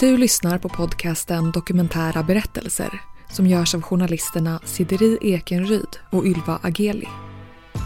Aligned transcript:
Du 0.00 0.16
lyssnar 0.16 0.58
på 0.58 0.68
podcasten 0.68 1.52
Dokumentära 1.52 2.22
berättelser 2.22 3.02
som 3.30 3.46
görs 3.46 3.74
av 3.74 3.82
journalisterna 3.82 4.60
Sideri 4.64 5.18
Ekenryd 5.20 5.96
och 6.10 6.26
Ylva 6.26 6.58
Ageli. 6.62 7.08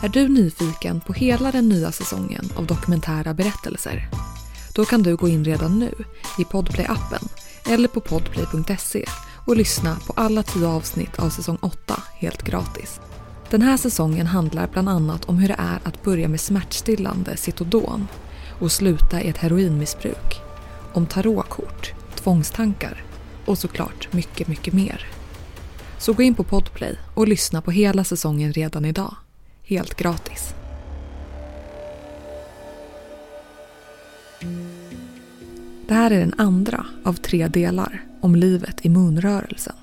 Är 0.02 0.08
du 0.08 0.28
nyfiken 0.28 1.00
på 1.00 1.12
hela 1.12 1.52
den 1.52 1.68
nya 1.68 1.92
säsongen 1.92 2.44
av 2.56 2.66
Dokumentära 2.66 3.34
berättelser? 3.34 4.08
Då 4.74 4.84
kan 4.84 5.02
du 5.02 5.16
gå 5.16 5.28
in 5.28 5.44
redan 5.44 5.78
nu 5.78 5.94
i 6.38 6.42
Podplay-appen 6.44 7.28
eller 7.68 7.88
på 7.88 8.00
podplay.se 8.00 9.04
och 9.46 9.56
lyssna 9.56 9.96
på 10.06 10.12
alla 10.16 10.42
tio 10.42 10.66
avsnitt 10.66 11.18
av 11.18 11.30
säsong 11.30 11.58
8 11.62 12.02
helt 12.14 12.42
gratis. 12.42 13.00
Den 13.50 13.62
här 13.62 13.76
säsongen 13.76 14.26
handlar 14.26 14.68
bland 14.68 14.88
annat 14.88 15.24
om 15.24 15.38
hur 15.38 15.48
det 15.48 15.56
är 15.58 15.78
att 15.82 16.02
börja 16.02 16.28
med 16.28 16.40
smärtstillande 16.40 17.36
Citodon 17.36 18.08
och 18.60 18.72
sluta 18.72 19.22
i 19.22 19.28
ett 19.28 19.38
heroinmissbruk. 19.38 20.40
Om 20.94 21.06
tarotkort, 21.06 21.94
tvångstankar 22.22 23.04
och 23.46 23.58
såklart 23.58 24.12
mycket, 24.12 24.48
mycket 24.48 24.74
mer. 24.74 25.06
Så 25.98 26.12
gå 26.12 26.22
in 26.22 26.34
på 26.34 26.44
Podplay 26.44 26.98
och 27.14 27.28
lyssna 27.28 27.62
på 27.62 27.70
hela 27.70 28.04
säsongen 28.04 28.52
redan 28.52 28.84
idag. 28.84 29.14
Helt 29.62 29.94
gratis. 29.94 30.54
Det 35.88 35.94
här 35.94 36.10
är 36.10 36.20
den 36.20 36.34
andra 36.38 36.86
av 37.04 37.12
tre 37.12 37.48
delar 37.48 38.04
om 38.20 38.36
livet 38.36 38.86
i 38.86 38.88
munrörelsen. 38.88 39.74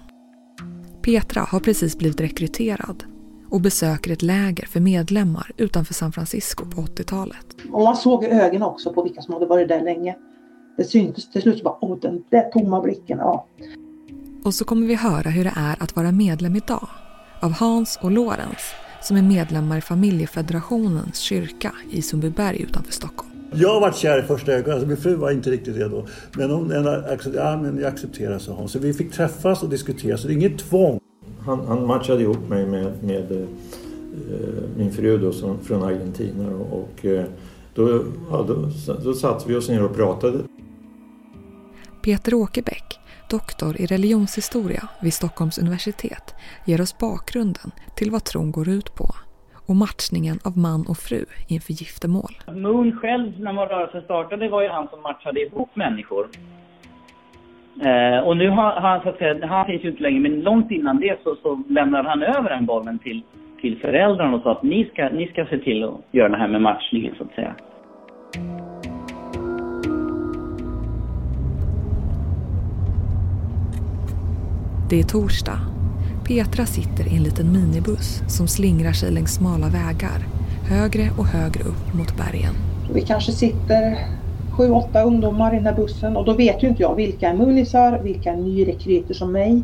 Petra 1.01 1.41
har 1.41 1.59
precis 1.59 1.97
blivit 1.97 2.21
rekryterad 2.21 3.03
och 3.49 3.61
besöker 3.61 4.11
ett 4.11 4.21
läger 4.21 4.65
för 4.65 4.79
medlemmar 4.79 5.51
utanför 5.57 5.93
San 5.93 6.11
Francisco 6.11 6.65
på 6.65 6.81
80-talet. 6.81 7.55
Och 7.71 7.83
man 7.83 7.95
såg 7.95 8.23
i 8.23 8.27
ögonen 8.27 8.63
också 8.63 8.93
på 8.93 9.03
vilka 9.03 9.21
som 9.21 9.33
hade 9.33 9.45
varit 9.45 9.67
där 9.67 9.81
länge. 9.81 10.15
Det 10.79 10.85
syntes 10.85 11.31
till 11.31 11.41
slut 11.41 11.57
så 11.57 11.63
bara, 11.63 11.77
åh 11.81 11.97
den 12.01 12.23
där 12.29 12.49
tomma 12.51 12.81
blicken, 12.81 13.17
ja. 13.17 13.45
Och 14.43 14.53
så 14.53 14.65
kommer 14.65 14.87
vi 14.87 14.95
höra 14.95 15.29
hur 15.29 15.43
det 15.43 15.53
är 15.55 15.83
att 15.83 15.95
vara 15.95 16.11
medlem 16.11 16.55
idag 16.55 16.87
av 17.39 17.51
Hans 17.51 17.99
och 18.01 18.11
Lorentz 18.11 18.63
som 19.01 19.17
är 19.17 19.21
medlemmar 19.21 19.77
i 19.77 19.81
Familjefederationens 19.81 21.17
kyrka 21.17 21.71
i 21.91 22.01
Sundbyberg 22.01 22.61
utanför 22.61 22.91
Stockholm. 22.91 23.29
Jag 23.53 23.81
var 23.81 23.91
kär 23.91 24.19
i 24.19 24.21
första 24.21 24.51
ögonen, 24.51 24.73
alltså 24.73 24.87
min 24.87 24.97
fru 24.97 25.15
var 25.15 25.31
inte 25.31 25.51
riktigt 25.51 25.77
redo. 25.77 26.05
Men 26.37 26.51
hon 26.51 26.71
accepterade, 26.87 27.49
ja, 27.49 27.61
men 27.61 27.79
jag 27.79 27.87
accepterar, 27.87 28.39
sa 28.39 28.53
hon. 28.53 28.69
Så 28.69 28.79
vi 28.79 28.93
fick 28.93 29.11
träffas 29.11 29.63
och 29.63 29.69
diskutera, 29.69 30.17
så 30.17 30.27
det 30.27 30.33
är 30.33 30.35
inget 30.35 30.59
tvång. 30.59 30.99
Han, 31.39 31.67
han 31.67 31.87
matchade 31.87 32.21
ihop 32.21 32.49
mig 32.49 32.65
med, 32.65 33.03
med 33.03 33.31
eh, 33.31 33.47
min 34.77 34.91
fru 34.91 35.17
då, 35.17 35.31
som, 35.31 35.59
från 35.59 35.83
Argentina 35.83 36.49
och 36.55 37.05
eh, 37.05 37.25
då, 37.73 38.03
ja, 38.31 38.45
då, 38.47 38.69
då 39.03 39.13
satte 39.13 39.49
vi 39.49 39.55
oss 39.55 39.69
ner 39.69 39.83
och 39.83 39.95
pratade. 39.95 40.39
Peter 42.09 42.33
Åkerbäck, 42.33 42.87
doktor 43.29 43.81
i 43.81 43.85
religionshistoria 43.85 44.83
vid 45.01 45.13
Stockholms 45.13 45.57
universitet, 45.63 46.25
ger 46.65 46.81
oss 46.81 46.97
bakgrunden 46.99 47.69
till 47.97 48.11
vad 48.11 48.23
tron 48.23 48.51
går 48.51 48.69
ut 48.77 48.89
på 48.99 49.07
och 49.67 49.75
matchningen 49.75 50.37
av 50.47 50.57
man 50.57 50.81
och 50.91 50.97
fru 50.97 51.21
inför 51.53 51.73
giftermål. 51.73 52.33
Moon 52.65 52.99
själv, 52.99 53.39
när 53.39 53.53
rörelsen 53.53 54.01
startade, 54.01 54.49
var 54.49 54.61
ju 54.61 54.69
han 54.69 54.87
som 54.87 55.01
matchade 55.01 55.39
ihop 55.45 55.75
människor. 55.75 56.25
Eh, 57.87 58.19
och 58.27 58.37
nu 58.37 58.49
har 58.49 58.71
han, 58.85 59.01
så 59.01 59.09
att 59.09 59.17
säga, 59.17 59.47
han 59.47 59.65
finns 59.65 59.83
ju 59.83 59.89
inte 59.89 60.03
längre, 60.03 60.19
men 60.19 60.41
långt 60.41 60.71
innan 60.71 60.99
det 60.99 61.19
så, 61.23 61.35
så 61.43 61.63
lämnade 61.69 62.09
han 62.09 62.23
över 62.23 62.49
den 62.49 62.65
bollen 62.65 62.99
till, 62.99 63.21
till 63.61 63.79
föräldrarna 63.79 64.35
och 64.35 64.43
sa 64.43 64.51
att 64.51 64.63
ni 64.63 64.85
ska, 64.85 65.09
ni 65.09 65.27
ska 65.27 65.45
se 65.45 65.57
till 65.57 65.83
att 65.83 65.99
göra 66.11 66.29
det 66.29 66.37
här 66.37 66.47
med 66.47 66.61
matchningen, 66.61 67.15
så 67.17 67.23
att 67.23 67.35
säga. 67.35 67.55
Det 74.89 74.99
är 74.99 75.03
torsdag. 75.03 75.59
Petra 76.27 76.65
sitter 76.65 77.13
i 77.13 77.17
en 77.17 77.23
liten 77.23 77.51
minibuss 77.51 78.23
som 78.27 78.47
slingrar 78.47 78.93
sig 78.93 79.11
längs 79.11 79.33
smala 79.33 79.67
vägar, 79.67 80.27
högre 80.69 81.09
och 81.17 81.25
högre 81.25 81.63
upp 81.63 81.93
mot 81.93 82.17
bergen. 82.17 82.55
Vi 82.93 83.01
kanske 83.01 83.31
sitter 83.31 83.97
sju, 84.57 84.69
åtta 84.71 85.03
ungdomar 85.03 85.53
i 85.53 85.55
den 85.55 85.65
här 85.65 85.75
bussen 85.75 86.17
och 86.17 86.25
då 86.25 86.33
vet 86.33 86.63
ju 86.63 86.67
inte 86.67 86.81
jag 86.83 86.95
vilka 86.95 87.29
är 87.29 87.33
munisar, 87.33 87.99
vilka 88.03 88.31
är 88.31 88.37
nyrekryter 88.37 89.13
som 89.13 89.31
mig. 89.31 89.63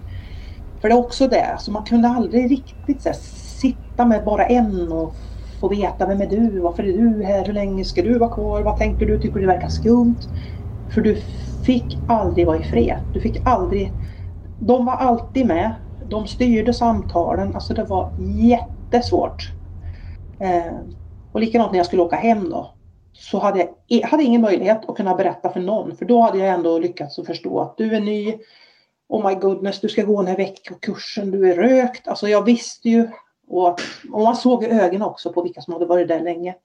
För 0.81 0.89
det 0.89 0.95
är 0.95 0.99
också 0.99 1.27
det, 1.27 1.55
så 1.59 1.71
man 1.71 1.83
kunde 1.85 2.07
aldrig 2.07 2.51
riktigt 2.51 3.01
så 3.01 3.09
här, 3.09 3.17
sitta 3.61 4.05
med 4.05 4.25
bara 4.25 4.45
en 4.45 4.91
och 4.91 5.15
få 5.59 5.69
veta 5.69 6.07
vem 6.07 6.21
är 6.21 6.27
du, 6.27 6.59
varför 6.59 6.83
är 6.83 6.93
du 6.97 7.23
här, 7.23 7.45
hur 7.45 7.53
länge 7.53 7.85
ska 7.85 8.01
du 8.01 8.19
vara 8.19 8.33
kvar, 8.33 8.61
vad 8.61 8.77
tänker 8.77 9.05
du, 9.05 9.17
tycker 9.19 9.39
du 9.39 9.45
det 9.45 9.53
verkar 9.53 9.69
skumt? 9.69 10.19
För 10.93 11.01
du 11.01 11.21
fick 11.65 12.03
aldrig 12.05 12.47
vara 12.47 12.59
i 12.59 12.63
fred. 12.63 12.97
Du 13.11 13.19
fick 13.21 13.37
aldrig... 13.45 13.91
De 14.57 14.85
var 14.85 14.93
alltid 14.93 15.45
med. 15.45 15.75
De 16.05 16.27
styrde 16.27 16.73
samtalen. 16.73 17.55
Alltså 17.55 17.73
det 17.73 17.83
var 17.83 18.13
jättesvårt. 18.17 19.53
Eh, 20.39 20.73
och 21.31 21.39
likadant 21.39 21.71
när 21.71 21.79
jag 21.79 21.85
skulle 21.85 22.01
åka 22.01 22.15
hem 22.15 22.49
då 22.49 22.75
så 23.17 23.39
hade 23.39 23.67
jag 23.87 24.07
hade 24.07 24.23
ingen 24.23 24.41
möjlighet 24.41 24.89
att 24.89 24.95
kunna 24.97 25.15
berätta 25.15 25.49
för 25.49 25.59
någon 25.59 25.97
för 25.97 26.05
då 26.05 26.21
hade 26.21 26.37
jag 26.37 26.49
ändå 26.49 26.79
lyckats 26.79 27.19
att 27.19 27.25
förstå 27.25 27.59
att 27.59 27.77
du 27.77 27.95
är 27.95 27.99
ny. 27.99 28.37
Oh 29.07 29.27
my 29.27 29.35
goodness, 29.35 29.81
du 29.81 29.89
ska 29.89 30.03
gå 30.03 30.21
den 30.21 30.27
här 30.27 30.37
veckokursen, 30.37 31.31
du 31.31 31.51
är 31.51 31.55
rökt. 31.55 32.07
Alltså 32.07 32.27
jag 32.27 32.45
visste 32.45 32.89
ju 32.89 33.07
och, 33.47 33.79
och 34.11 34.21
man 34.21 34.35
såg 34.35 34.63
i 34.63 34.67
ögonen 34.67 35.01
också 35.01 35.33
på 35.33 35.41
vilka 35.41 35.61
som 35.61 35.73
hade 35.73 35.85
varit 35.85 36.07
där 36.07 36.19
länge. 36.19 36.55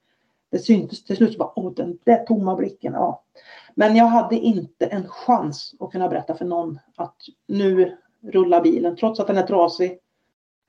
Det 0.50 0.58
syntes 0.58 1.04
till 1.04 1.16
slut 1.16 1.38
bara, 1.38 1.52
åh 1.56 1.72
den 1.72 1.98
där 2.04 2.24
tomma 2.24 2.56
blicken. 2.56 2.92
Ja. 2.92 3.22
Men 3.74 3.96
jag 3.96 4.04
hade 4.04 4.36
inte 4.36 4.86
en 4.86 5.08
chans 5.08 5.74
att 5.80 5.90
kunna 5.90 6.08
berätta 6.08 6.34
för 6.34 6.44
någon 6.44 6.78
att 6.96 7.16
nu 7.48 7.96
rullar 8.22 8.60
bilen. 8.60 8.96
Trots 8.96 9.20
att 9.20 9.26
den 9.26 9.38
är 9.38 9.46
trasig, 9.46 9.98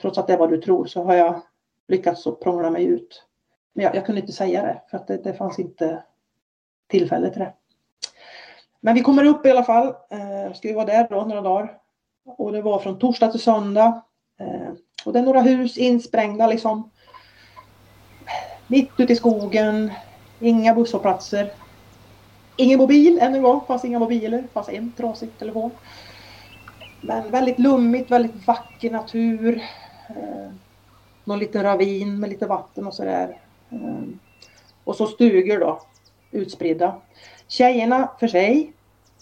trots 0.01 0.17
att 0.17 0.28
det 0.28 0.34
är 0.34 0.38
vad 0.38 0.50
du 0.50 0.62
tror, 0.62 0.85
så 0.85 1.03
har 1.03 1.16
jag 1.16 1.41
lyckats 1.88 2.23
prångla 2.44 2.69
mig 2.69 2.85
ut. 2.85 3.23
Men 3.73 3.85
jag, 3.85 3.95
jag, 3.95 4.06
kunde 4.06 4.22
inte 4.22 4.34
säga 4.34 4.61
det 4.61 4.81
för 4.90 4.97
att 4.97 5.07
det, 5.07 5.17
det 5.17 5.34
fanns 5.34 5.59
inte 5.59 6.03
tillfälle 6.88 7.29
till 7.29 7.40
det. 7.40 7.53
Men 8.79 8.95
vi 8.95 9.01
kommer 9.01 9.23
upp 9.23 9.45
i 9.45 9.51
alla 9.51 9.63
fall. 9.63 9.88
Eh, 9.88 10.53
ska 10.53 10.67
vi 10.67 10.73
vara 10.73 10.85
där 10.85 11.07
då 11.09 11.25
några 11.25 11.41
dagar. 11.41 11.78
Och 12.25 12.51
det 12.51 12.61
var 12.61 12.79
från 12.79 13.00
torsdag 13.00 13.28
till 13.31 13.40
söndag. 13.40 14.01
Eh, 14.40 14.72
och 15.06 15.13
det 15.13 15.19
är 15.19 15.23
några 15.23 15.41
hus 15.41 15.78
insprängda 15.78 16.47
liksom. 16.47 16.91
Mitt 18.67 18.90
ute 18.97 19.13
i 19.13 19.16
skogen. 19.16 19.91
Inga 20.40 20.75
busshållplatser. 20.75 21.51
Ingen 22.61 22.79
mobil 22.79 23.19
än 23.22 23.35
en 23.35 23.41
gång. 23.41 23.61
Fanns 23.67 23.85
inga 23.85 23.99
mobiler. 23.99 24.44
Fanns 24.53 24.69
en 24.69 24.91
trasig 24.91 25.38
telefon. 25.38 25.72
Men 27.01 27.31
väldigt 27.31 27.59
lummigt, 27.59 28.11
väldigt 28.11 28.47
vacker 28.47 28.91
natur. 28.91 29.61
Eh, 30.09 30.51
någon 31.23 31.39
liten 31.39 31.63
ravin 31.63 32.19
med 32.19 32.29
lite 32.29 32.45
vatten 32.45 32.88
och 32.88 32.94
sådär. 32.94 33.38
Eh, 33.69 34.03
och 34.83 34.95
så 34.95 35.07
stugor 35.07 35.59
då, 35.59 35.81
utspridda. 36.31 37.01
Tjejerna 37.47 38.11
för 38.19 38.27
sig, 38.27 38.73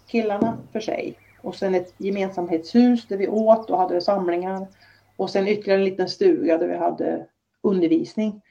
killarna 0.07 0.57
för 0.71 0.79
sig. 0.79 1.15
Och 1.41 1.55
sen 1.55 1.75
ett 1.75 1.93
gemensamhetshus 1.97 3.07
där 3.07 3.17
vi 3.17 3.27
åt 3.27 3.69
och 3.69 3.77
hade 3.77 4.01
samlingar. 4.01 4.67
Och 5.15 5.29
sen 5.29 5.47
ytterligare 5.47 5.79
en 5.79 5.85
liten 5.85 6.09
stuga 6.09 6.57
där 6.57 6.67
vi 6.67 6.77
hade 6.77 7.25
undervisning. 7.61 8.41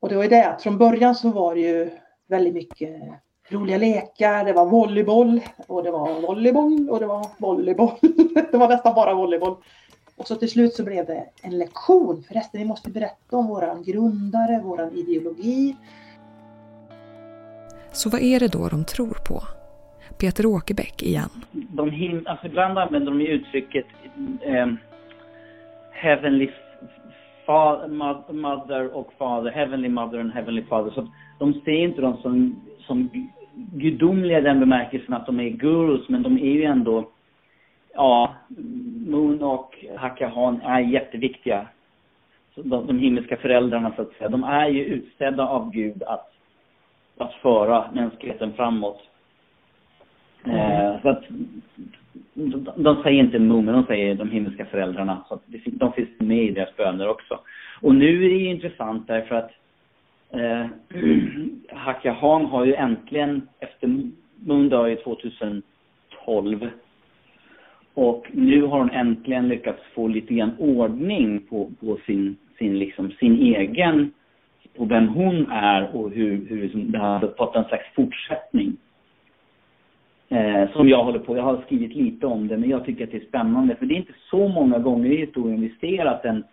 Och 0.00 0.08
det 0.08 0.16
var 0.16 0.22
ju 0.22 0.28
det 0.28 0.48
att 0.48 0.62
från 0.62 0.78
början 0.78 1.14
så 1.14 1.30
var 1.30 1.54
det 1.54 1.60
ju 1.60 1.90
väldigt 2.26 2.54
mycket 2.54 3.02
roliga 3.48 3.78
lekar, 3.78 4.44
det 4.44 4.52
var 4.52 4.66
volleyboll 4.66 5.40
och 5.66 5.82
det 5.82 5.90
var 5.90 6.20
volleyboll 6.20 6.88
och 6.90 7.00
det 7.00 7.06
var 7.06 7.26
volleyboll. 7.38 7.90
det 8.52 8.56
var 8.56 8.68
nästan 8.68 8.94
bara 8.94 9.14
volleyboll. 9.14 9.56
Och 10.16 10.26
så 10.26 10.34
till 10.34 10.50
slut 10.50 10.74
så 10.74 10.84
blev 10.84 11.06
det 11.06 11.24
en 11.42 11.58
lektion. 11.58 12.24
Förresten, 12.28 12.60
vi 12.60 12.66
måste 12.66 12.90
berätta 12.90 13.36
om 13.36 13.46
våran 13.46 13.82
grundare, 13.82 14.60
våran 14.64 14.92
ideologi. 14.92 15.76
Så 17.92 18.10
vad 18.10 18.20
är 18.20 18.40
det 18.40 18.48
då 18.48 18.68
de 18.68 18.84
tror 18.84 19.18
på? 19.28 19.42
Peter 20.18 20.46
Åkerbäck 20.46 21.02
igen. 21.02 21.30
De 21.52 21.90
him 21.90 22.26
alltså 22.26 22.46
ibland 22.46 22.78
använder 22.78 23.12
de 23.12 23.20
uttrycket 23.20 23.86
eh, 24.40 24.66
Heavenly 25.92 26.50
fa 27.46 27.86
Mother 28.32 28.96
och 28.96 29.12
Father, 29.18 29.50
Heavenly 29.50 29.88
Mother 29.88 30.18
and 30.18 30.32
Heavenly 30.32 30.62
Father. 30.62 30.90
Så 30.90 31.08
de 31.38 31.52
ser 31.52 31.84
inte 31.84 32.00
dem 32.00 32.16
som, 32.22 32.62
som 32.86 33.10
gudomliga 33.56 34.38
i 34.38 34.42
den 34.42 34.60
bemärkelsen 34.60 35.14
att 35.14 35.26
de 35.26 35.40
är 35.40 35.48
gurus, 35.48 36.08
men 36.08 36.22
de 36.22 36.36
är 36.38 36.52
ju 36.52 36.64
ändå 36.64 37.08
ja, 37.94 38.34
Moon 39.06 39.42
och 39.42 39.84
Hakahan 39.96 40.60
är 40.60 40.80
jätteviktiga. 40.80 41.66
De, 42.54 42.86
de 42.86 42.98
himmelska 42.98 43.36
föräldrarna 43.36 43.92
så 43.96 44.02
att 44.02 44.12
säga. 44.12 44.28
De 44.28 44.44
är 44.44 44.68
ju 44.68 44.84
utsedda 44.84 45.46
av 45.46 45.70
Gud 45.70 46.02
att, 46.02 46.32
att 47.16 47.34
föra 47.34 47.90
mänskligheten 47.92 48.52
framåt. 48.52 49.00
Mm. 50.44 50.56
Eh, 50.56 51.02
så 51.02 51.08
att, 51.08 51.24
de, 52.34 52.68
de 52.76 53.02
säger 53.02 53.20
inte 53.20 53.38
Moon, 53.38 53.64
men 53.64 53.74
de 53.74 53.84
säger 53.84 54.14
de 54.14 54.30
himmelska 54.30 54.64
föräldrarna. 54.64 55.24
Så 55.28 55.34
att 55.34 55.42
de 55.66 55.92
finns 55.92 56.08
med 56.18 56.44
i 56.44 56.50
deras 56.50 56.76
böner 56.76 57.08
också. 57.08 57.38
Och 57.80 57.94
nu 57.94 58.24
är 58.24 58.28
det 58.28 58.36
ju 58.36 58.50
intressant 58.50 59.06
därför 59.06 59.34
att 59.34 59.50
eh, 60.36 60.66
Hakahan 61.76 62.44
har 62.44 62.64
ju 62.64 62.74
äntligen, 62.74 63.48
efter 63.60 64.10
Moon 64.44 64.68
dör 64.68 64.86
ju 64.86 64.96
2012 64.96 66.70
Och 67.94 68.26
nu 68.32 68.62
har 68.62 68.78
hon 68.78 68.90
äntligen 68.90 69.48
lyckats 69.48 69.82
få 69.94 70.08
lite 70.08 70.34
grann 70.34 70.56
ordning 70.58 71.40
på, 71.40 71.70
på 71.80 71.98
sin, 72.06 72.36
sin, 72.58 72.78
liksom, 72.78 73.10
sin 73.10 73.38
egen, 73.38 74.12
på 74.76 74.84
vem 74.84 75.08
hon 75.08 75.50
är 75.50 75.96
och 75.96 76.10
hur, 76.10 76.46
hur 76.48 76.62
liksom, 76.62 76.92
det 76.92 76.98
har 76.98 77.34
fått 77.36 77.56
en 77.56 77.64
slags 77.64 77.94
fortsättning. 77.94 78.76
Eh, 80.28 80.70
som 80.72 80.88
jag 80.88 81.04
håller 81.04 81.18
på, 81.18 81.36
jag 81.36 81.42
har 81.42 81.62
skrivit 81.66 81.94
lite 81.94 82.26
om 82.26 82.48
det, 82.48 82.56
men 82.56 82.70
jag 82.70 82.84
tycker 82.84 83.04
att 83.04 83.10
det 83.10 83.16
är 83.16 83.28
spännande. 83.28 83.76
För 83.76 83.86
det 83.86 83.94
är 83.94 83.96
inte 83.96 84.14
så 84.30 84.48
många 84.48 84.78
gånger 84.78 85.10
i 85.10 85.16
historien 85.16 85.60
vi 85.60 85.74
ser 85.80 86.06
att 86.06 86.24
en, 86.24 86.44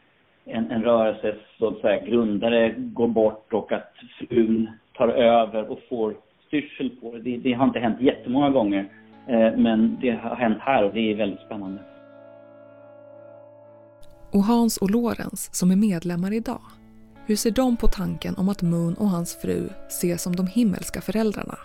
en, 0.45 0.71
en 0.71 0.83
rörelses 0.83 1.35
så 1.59 1.67
att 1.67 1.81
säga, 1.81 2.05
grundare 2.05 2.75
går 2.77 3.07
bort 3.07 3.53
och 3.53 3.71
att 3.71 3.93
frun 4.19 4.69
tar 4.93 5.07
över 5.07 5.71
och 5.71 5.79
får 5.89 6.15
styrsel 6.47 6.89
på 6.89 7.11
det. 7.11 7.19
Det, 7.19 7.37
det 7.37 7.53
har 7.53 7.65
inte 7.65 7.79
hänt 7.79 8.01
jättemånga 8.01 8.49
gånger. 8.49 8.89
Eh, 9.27 9.57
men 9.57 9.97
det 10.01 10.11
har 10.11 10.35
hänt 10.35 10.57
här 10.61 10.83
och 10.83 10.93
det 10.93 11.11
är 11.11 11.15
väldigt 11.15 11.39
spännande. 11.39 11.81
Och 14.31 14.43
Hans 14.43 14.77
och 14.77 14.91
Lorenz 14.91 15.49
som 15.51 15.71
är 15.71 15.75
medlemmar 15.75 16.33
idag. 16.33 16.61
Hur 17.25 17.35
ser 17.35 17.51
de 17.51 17.77
på 17.77 17.87
tanken 17.87 18.35
om 18.37 18.49
att 18.49 18.61
Moon 18.61 18.93
och 18.93 19.07
hans 19.07 19.41
fru 19.41 19.69
ses 19.87 20.21
som 20.21 20.35
de 20.35 20.47
himmelska 20.47 21.01
föräldrarna? 21.01 21.57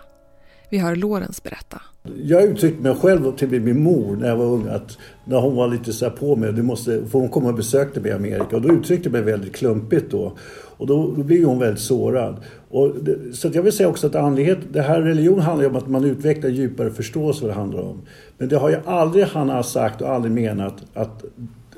Vi 0.71 0.77
hör 0.77 0.95
Lorenz 0.95 1.43
berätta. 1.43 1.81
Jag 2.23 2.43
uttryckte 2.43 2.83
mig 2.83 2.95
själv 2.95 3.35
till 3.35 3.61
min 3.61 3.83
mor 3.83 4.15
när 4.15 4.27
jag 4.27 4.35
var 4.35 4.45
ung 4.45 4.67
att 4.67 4.97
när 5.25 5.39
hon 5.39 5.55
var 5.55 5.67
lite 5.67 5.93
så 5.93 6.05
här 6.05 6.11
på 6.11 6.35
mig, 6.35 6.53
du 6.53 6.61
måste, 6.61 7.05
för 7.05 7.19
hon 7.19 7.29
kom 7.29 7.45
och 7.45 7.53
besökte 7.53 7.99
mig 7.99 8.11
i 8.11 8.13
Amerika 8.13 8.55
och 8.55 8.61
då 8.61 8.73
uttryckte 8.73 9.05
jag 9.05 9.13
mig 9.13 9.21
väldigt 9.21 9.55
klumpigt 9.55 10.11
då. 10.11 10.33
Och 10.77 10.87
då, 10.87 11.13
då 11.15 11.23
blir 11.23 11.45
hon 11.45 11.59
väldigt 11.59 11.83
sårad. 11.83 12.37
Och 12.69 12.95
det, 13.01 13.35
så 13.35 13.49
jag 13.53 13.63
vill 13.63 13.73
säga 13.73 13.89
också 13.89 14.07
att 14.07 14.15
andlighet, 14.15 14.57
det 14.71 14.81
här 14.81 15.01
religion 15.01 15.39
handlar 15.39 15.63
ju 15.63 15.69
om 15.69 15.75
att 15.75 15.87
man 15.87 16.03
utvecklar 16.05 16.49
djupare 16.49 16.91
förståelse 16.91 17.41
vad 17.41 17.51
det 17.51 17.55
handlar 17.55 17.81
om. 17.81 18.01
Men 18.37 18.49
det 18.49 18.57
har 18.57 18.69
ju 18.69 18.77
aldrig 18.85 19.25
han 19.25 19.49
har 19.49 19.63
sagt 19.63 20.01
och 20.01 20.09
aldrig 20.09 20.31
menat 20.31 20.75
att 20.93 21.23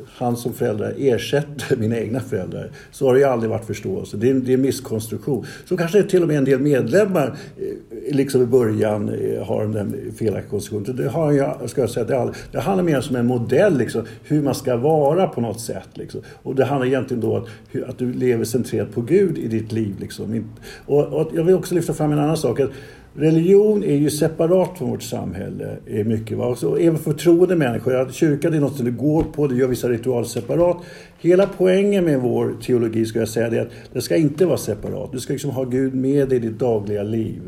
han 0.07 0.37
som 0.37 0.53
föräldrar 0.53 0.93
ersätter 0.97 1.75
mina 1.77 1.97
egna 1.97 2.19
föräldrar. 2.19 2.71
Så 2.91 3.07
har 3.07 3.13
det 3.13 3.19
ju 3.19 3.25
aldrig 3.25 3.49
varit 3.49 3.65
förståelse. 3.65 4.17
Det 4.17 4.29
är, 4.29 4.33
det 4.33 4.51
är 4.51 4.53
en 4.53 4.61
misskonstruktion. 4.61 5.45
Så 5.65 5.77
kanske 5.77 6.03
till 6.03 6.21
och 6.21 6.27
med 6.27 6.37
en 6.37 6.45
del 6.45 6.59
medlemmar 6.59 7.35
eh, 7.57 8.15
liksom 8.15 8.41
i 8.41 8.45
början 8.45 9.09
eh, 9.09 9.43
har 9.43 9.65
den 9.65 9.95
felaktiga 10.17 10.49
konstruktionen. 10.49 10.97
Det 10.97 11.09
har 11.09 11.31
jag, 11.31 11.69
ska 11.69 11.81
jag 11.81 11.89
säga, 11.89 12.05
det, 12.05 12.19
aldrig, 12.19 12.37
det 12.51 12.59
handlar 12.59 12.83
mer 12.83 13.01
som 13.01 13.15
en 13.15 13.25
modell, 13.25 13.77
liksom, 13.77 14.05
hur 14.23 14.41
man 14.41 14.55
ska 14.55 14.77
vara 14.77 15.27
på 15.27 15.41
något 15.41 15.61
sätt. 15.61 15.89
Liksom. 15.93 16.21
Och 16.43 16.55
det 16.55 16.65
handlar 16.65 16.87
egentligen 16.87 17.21
då 17.21 17.37
att, 17.37 17.47
att 17.89 17.97
du 17.97 18.13
lever 18.13 18.45
centrerat 18.45 18.93
på 18.93 19.01
Gud 19.01 19.37
i 19.37 19.47
ditt 19.47 19.71
liv. 19.71 19.95
Liksom. 19.99 20.43
Och, 20.85 21.07
och 21.07 21.31
jag 21.33 21.43
vill 21.43 21.55
också 21.55 21.75
lyfta 21.75 21.93
fram 21.93 22.11
en 22.11 22.19
annan 22.19 22.37
sak. 22.37 22.59
Att 22.59 22.71
Religion 23.13 23.83
är 23.83 23.95
ju 23.95 24.09
separat 24.09 24.77
från 24.77 24.89
vårt 24.89 25.03
samhälle. 25.03 25.77
Är 25.87 26.03
mycket, 26.03 26.37
va? 26.37 26.55
Så 26.55 26.75
även 26.75 26.97
för 26.97 27.13
troende 27.13 27.55
människor. 27.55 28.11
Kyrkan 28.11 28.53
är 28.53 28.59
något 28.59 28.75
som 28.75 28.85
du 28.85 28.91
går 28.91 29.23
på, 29.23 29.47
du 29.47 29.59
gör 29.59 29.67
vissa 29.67 29.89
ritualer 29.89 30.23
separat. 30.23 30.77
Hela 31.19 31.49
poängen 31.57 32.05
med 32.05 32.19
vår 32.19 32.55
teologi 32.61 33.05
ska 33.05 33.19
jag 33.19 33.29
säga 33.29 33.47
är 33.47 33.61
att 33.61 33.71
det 33.93 34.01
ska 34.01 34.15
inte 34.15 34.45
vara 34.45 34.57
separat. 34.57 35.11
Du 35.11 35.19
ska 35.19 35.33
liksom 35.33 35.51
ha 35.51 35.63
Gud 35.63 35.95
med 35.95 36.29
dig 36.29 36.37
i 36.37 36.41
ditt 36.41 36.59
dagliga 36.59 37.03
liv. 37.03 37.41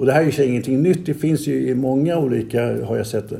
Och 0.00 0.06
det 0.06 0.12
här 0.12 0.22
är 0.22 0.30
ju 0.30 0.44
ingenting 0.44 0.82
nytt. 0.82 1.06
Det 1.06 1.14
finns 1.14 1.46
ju 1.46 1.68
i 1.68 1.74
många 1.74 2.18
olika, 2.18 2.84
har 2.84 2.96
jag 2.96 3.06
sett, 3.06 3.32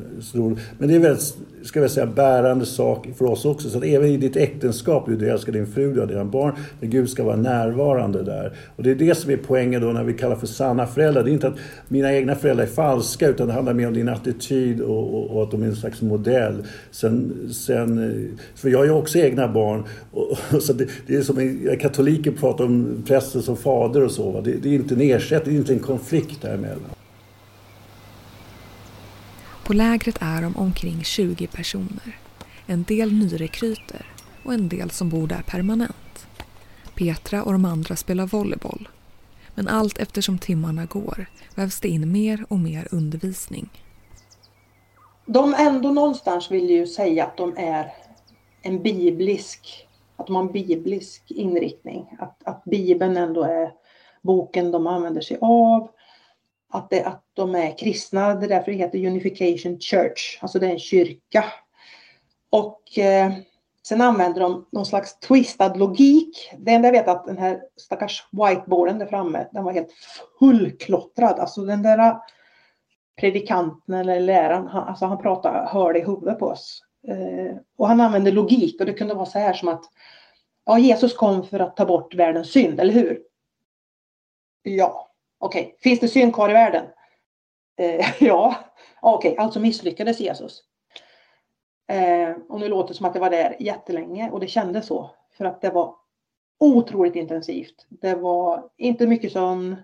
men 0.77 0.87
det 0.89 0.95
är 0.95 0.99
väldigt, 0.99 1.37
ska 1.63 1.79
jag 1.79 1.91
säga, 1.91 2.05
bärande 2.05 2.65
sak 2.65 3.07
för 3.17 3.25
oss 3.25 3.45
också. 3.45 3.69
Så 3.69 3.77
att 3.77 3.83
även 3.83 4.09
i 4.09 4.17
ditt 4.17 4.35
äktenskap, 4.35 5.05
du 5.07 5.29
älskar 5.29 5.53
din 5.53 5.67
fru, 5.67 5.93
du 5.93 5.99
har 5.99 6.07
dina 6.07 6.25
barn, 6.25 6.53
men 6.79 6.89
Gud 6.89 7.09
ska 7.09 7.23
vara 7.23 7.35
närvarande 7.35 8.23
där. 8.23 8.53
Och 8.75 8.83
det 8.83 8.91
är 8.91 8.95
det 8.95 9.15
som 9.15 9.31
är 9.31 9.37
poängen 9.37 9.81
då 9.81 9.87
när 9.87 10.03
vi 10.03 10.13
kallar 10.13 10.35
för 10.35 10.47
sanna 10.47 10.87
föräldrar. 10.87 11.23
Det 11.23 11.29
är 11.29 11.33
inte 11.33 11.47
att 11.47 11.57
mina 11.87 12.13
egna 12.13 12.35
föräldrar 12.35 12.63
är 12.63 12.69
falska, 12.69 13.27
utan 13.27 13.47
det 13.47 13.53
handlar 13.53 13.73
mer 13.73 13.87
om 13.87 13.93
din 13.93 14.09
attityd 14.09 14.81
och, 14.81 15.15
och, 15.15 15.35
och 15.35 15.43
att 15.43 15.51
de 15.51 15.63
är 15.63 15.67
en 15.67 15.75
slags 15.75 16.01
modell. 16.01 16.63
Sen, 16.91 17.33
sen, 17.53 18.37
för 18.55 18.69
jag 18.69 18.77
har 18.77 18.85
ju 18.85 18.91
också 18.91 19.17
egna 19.17 19.47
barn. 19.47 19.83
Och, 20.11 20.37
och 20.53 20.63
så 20.63 20.73
det, 20.73 20.87
det, 21.07 21.15
är 21.15 21.21
som 21.21 21.59
katoliker 21.79 22.31
pratar 22.31 22.63
om 22.63 23.03
prästen 23.07 23.41
som 23.41 23.57
fader 23.57 24.03
och 24.03 24.11
så. 24.11 24.41
Det, 24.41 24.51
det, 24.51 24.69
är 24.69 24.73
inte 24.73 24.95
en 24.95 25.01
ersättning, 25.01 25.55
det 25.55 25.57
är 25.57 25.61
inte 25.61 25.73
en 25.73 25.79
konflikt 25.79 26.45
däremellan. 26.51 26.95
På 29.63 29.73
lägret 29.73 30.17
är 30.21 30.41
de 30.41 30.57
omkring 30.57 31.03
20 31.03 31.47
personer. 31.47 32.17
En 32.65 32.83
del 32.83 33.13
nyrekryter 33.13 34.05
och 34.45 34.53
en 34.53 34.69
del 34.69 34.89
som 34.89 35.09
bor 35.09 35.27
där 35.27 35.41
permanent. 35.47 36.27
Petra 36.95 37.43
och 37.43 37.51
de 37.51 37.65
andra 37.65 37.95
spelar 37.95 38.25
volleyboll. 38.25 38.89
Men 39.55 39.67
allt 39.67 39.97
eftersom 39.97 40.37
timmarna 40.37 40.85
går 40.85 41.25
vävs 41.55 41.79
det 41.79 41.87
in 41.87 42.11
mer 42.11 42.45
och 42.49 42.59
mer 42.59 42.87
undervisning. 42.91 43.69
De 45.25 45.53
ändå 45.53 45.91
någonstans 45.91 46.51
vill 46.51 46.69
ju 46.69 46.87
säga 46.87 47.25
att 47.25 47.37
de 47.37 47.57
är 47.57 47.91
en 48.61 48.83
biblisk, 48.83 49.87
att 50.15 50.27
de 50.27 50.35
har 50.35 50.43
en 50.43 50.51
biblisk 50.51 51.31
inriktning. 51.31 52.17
Att, 52.19 52.47
att 52.47 52.63
Bibeln 52.63 53.17
ändå 53.17 53.43
är 53.43 53.71
boken 54.21 54.71
de 54.71 54.87
använder 54.87 55.21
sig 55.21 55.37
av 55.41 55.89
att, 56.71 56.89
det, 56.89 57.03
att 57.03 57.23
de 57.33 57.55
är 57.55 57.77
kristna. 57.77 58.35
Det 58.35 58.45
är 58.45 58.49
därför 58.49 58.71
det 58.71 58.77
heter 58.77 59.07
Unification 59.07 59.79
Church, 59.79 60.39
alltså 60.41 60.59
det 60.59 60.67
är 60.67 60.71
en 60.71 60.79
kyrka. 60.79 61.45
Och 62.49 62.97
eh, 62.97 63.31
sen 63.83 64.01
använder 64.01 64.41
de 64.41 64.67
någon 64.71 64.85
slags 64.85 65.19
twistad 65.19 65.73
logik. 65.73 66.53
Det 66.57 66.71
enda 66.71 66.87
jag 66.87 66.93
vet 66.93 67.07
är 67.07 67.11
att 67.11 67.25
den 67.25 67.37
här 67.37 67.61
stackars 67.77 68.27
whiteboarden 68.31 68.99
där 68.99 69.05
framme, 69.05 69.47
den 69.51 69.63
var 69.63 69.71
helt 69.71 69.93
fullklottrad. 70.39 71.39
Alltså 71.39 71.61
den 71.61 71.83
där 71.83 71.97
eh, 71.97 72.17
predikanten 73.19 73.95
eller 73.95 74.19
läraren, 74.19 74.67
han, 74.67 74.83
alltså 74.83 75.05
han 75.05 75.21
pratade, 75.21 75.67
hörde 75.67 75.99
i 75.99 76.05
huvudet 76.05 76.39
på 76.39 76.45
oss. 76.45 76.83
Eh, 77.07 77.55
och 77.77 77.87
han 77.87 78.01
använde 78.01 78.31
logik 78.31 78.79
och 78.79 78.85
det 78.85 78.93
kunde 78.93 79.13
vara 79.13 79.25
så 79.25 79.39
här 79.39 79.53
som 79.53 79.69
att 79.69 79.83
ja, 80.65 80.79
Jesus 80.79 81.13
kom 81.13 81.43
för 81.43 81.59
att 81.59 81.77
ta 81.77 81.85
bort 81.85 82.15
världens 82.15 82.51
synd, 82.51 82.79
eller 82.79 82.93
hur? 82.93 83.21
Ja, 84.63 85.10
Okej, 85.41 85.61
okay. 85.61 85.75
finns 85.79 85.99
det 85.99 86.07
synd 86.07 86.33
kvar 86.33 86.49
i 86.49 86.53
världen? 86.53 86.85
Eh, 87.77 88.05
ja, 88.19 88.55
okej, 89.01 89.31
okay. 89.31 89.43
alltså 89.43 89.59
misslyckades 89.59 90.19
Jesus. 90.19 90.63
Eh, 91.87 92.35
och 92.49 92.59
nu 92.59 92.67
låter 92.67 92.87
det 92.87 92.97
som 92.97 93.05
att 93.05 93.13
det 93.13 93.19
var 93.19 93.29
där 93.29 93.55
jättelänge 93.59 94.31
och 94.31 94.39
det 94.39 94.47
kändes 94.47 94.85
så. 94.85 95.09
För 95.37 95.45
att 95.45 95.61
det 95.61 95.69
var 95.69 95.95
otroligt 96.59 97.15
intensivt. 97.15 97.85
Det 97.89 98.15
var 98.15 98.69
inte 98.77 99.07
mycket 99.07 99.31
sömn. 99.31 99.75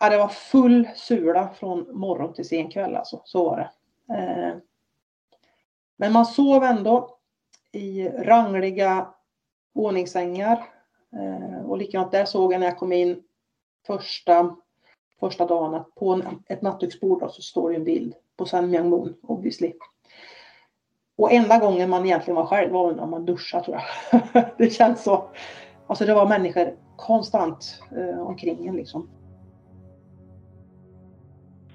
Ja, 0.00 0.10
det 0.10 0.18
var 0.18 0.28
full 0.28 0.88
sula 0.94 1.48
från 1.54 1.98
morgon 1.98 2.34
till 2.34 2.48
sen 2.48 2.70
kväll 2.70 2.96
alltså. 2.96 3.22
Så 3.24 3.44
var 3.44 3.56
det. 3.56 3.70
Eh, 4.14 4.56
men 5.96 6.12
man 6.12 6.26
sov 6.26 6.64
ändå 6.64 7.18
i 7.72 8.08
rangliga 8.08 9.08
våningssängar. 9.74 10.64
Eh, 11.12 11.66
och 11.66 11.78
likadant 11.78 12.12
där 12.12 12.24
såg 12.24 12.52
jag 12.52 12.60
när 12.60 12.66
jag 12.66 12.78
kom 12.78 12.92
in 12.92 13.22
första, 13.86 14.56
första 15.20 15.46
dagen 15.46 15.74
att 15.74 15.94
på 15.94 16.22
ett 16.48 16.62
nattduksbord 16.62 17.30
så 17.30 17.42
står 17.42 17.70
det 17.70 17.76
en 17.76 17.84
bild 17.84 18.14
på 18.36 18.46
San 18.46 18.70
Myung 18.70 18.88
Moon 18.88 19.14
obviously. 19.22 19.72
Och 21.16 21.32
enda 21.32 21.58
gången 21.58 21.90
man 21.90 22.06
egentligen 22.06 22.36
var 22.36 22.46
själv 22.46 22.72
var 22.72 22.92
när 22.92 23.06
man 23.06 23.24
duschade 23.24 23.64
tror 23.64 23.76
jag. 23.76 24.44
det 24.58 24.70
känns 24.70 25.04
så. 25.04 25.28
Alltså 25.86 26.04
det 26.04 26.14
var 26.14 26.28
människor 26.28 26.74
konstant 26.96 27.82
eh, 27.96 28.26
omkring 28.26 28.66
en 28.66 28.76
liksom. 28.76 29.08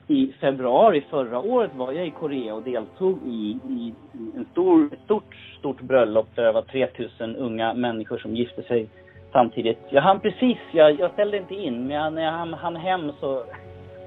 I 0.07 0.33
februari 0.39 1.05
förra 1.09 1.39
året 1.39 1.75
var 1.75 1.91
jag 1.91 2.07
i 2.07 2.11
Korea 2.11 2.53
och 2.55 2.63
deltog 2.63 3.19
i, 3.25 3.59
i 3.69 3.93
en 4.35 4.47
stor, 4.51 4.93
ett 4.93 4.99
stort, 5.05 5.35
stort 5.59 5.81
bröllop 5.81 6.35
där 6.35 6.43
det 6.43 6.51
var 6.51 6.61
3000 6.61 7.35
unga 7.35 7.73
människor 7.73 8.17
som 8.17 8.35
gifte 8.35 8.63
sig 8.63 8.89
samtidigt. 9.31 9.79
Jag 9.89 10.01
hann 10.01 10.19
precis, 10.19 10.57
jag, 10.71 10.99
jag 10.99 11.11
ställde 11.11 11.37
inte 11.37 11.55
in, 11.55 11.87
men 11.87 11.95
jag, 11.95 12.13
när 12.13 12.21
jag 12.21 12.31
hann, 12.31 12.53
hann 12.53 12.75
hem 12.75 13.11
så, 13.19 13.43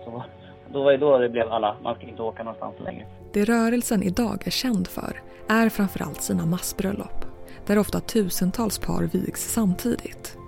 så 0.05 0.23
då 0.73 0.83
var 0.83 0.93
det 0.93 0.99
då 0.99 1.19
det 1.19 1.29
blev 1.29 1.53
alla, 1.53 1.77
man 1.83 1.95
ska 1.95 2.07
inte 2.07 2.23
åka 2.23 2.43
någonstans 2.43 2.75
längre. 2.85 3.07
Det 3.33 3.45
rörelsen 3.45 4.03
idag 4.03 4.47
är 4.47 4.51
känd 4.51 4.89
för 4.89 5.21
är 5.49 5.69
framförallt 5.69 6.23
sina 6.23 6.47
massbröllop, 6.47 7.25
där 7.67 7.79
ofta 7.79 8.01
tusentals 8.01 8.79
par 8.79 9.03
vigs 9.13 9.41
samtidigt. 9.41 10.39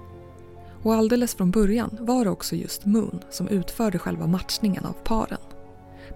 Och 0.84 0.94
alldeles 0.94 1.36
från 1.36 1.50
början 1.50 1.90
var 2.00 2.24
det 2.24 2.30
också 2.30 2.56
just 2.56 2.86
Moon 2.86 3.20
som 3.30 3.48
utförde 3.48 3.98
själva 3.98 4.26
matchningen 4.26 4.84
av 4.84 4.96
paren. 5.04 5.44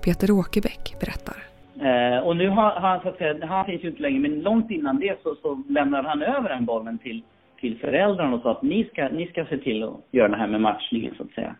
Peter 0.05 0.31
Åkerbäck 0.31 0.97
berättar. 1.01 1.37
Eh, 1.81 2.27
och 2.27 2.37
nu 2.37 2.49
har 2.49 2.81
han, 2.81 3.01
så 3.01 3.09
att 3.09 3.19
säga, 3.19 3.47
han 3.47 3.65
finns 3.65 3.85
ju 3.85 3.89
inte 3.89 4.03
längre, 4.03 4.21
men 4.21 4.41
långt 4.41 4.71
innan 4.71 5.01
det 5.01 5.23
så, 5.23 5.35
så 5.43 5.63
lämnade 5.69 6.09
han 6.09 6.23
över 6.23 6.49
den 6.49 6.65
bollen 6.65 6.99
till 6.99 7.23
till 7.61 7.79
föräldrarna 7.79 8.37
och 8.37 8.43
sa 8.43 8.51
att 8.51 8.63
ni 8.63 8.85
ska, 8.85 9.09
ni 9.09 9.27
ska 9.27 9.45
se 9.45 9.59
till 9.59 9.83
att 9.83 10.01
göra 10.11 10.29
det 10.29 10.37
här 10.37 10.47
med 10.47 10.61
matchningen 10.61 11.15
så 11.17 11.23
att 11.23 11.31
säga. 11.31 11.57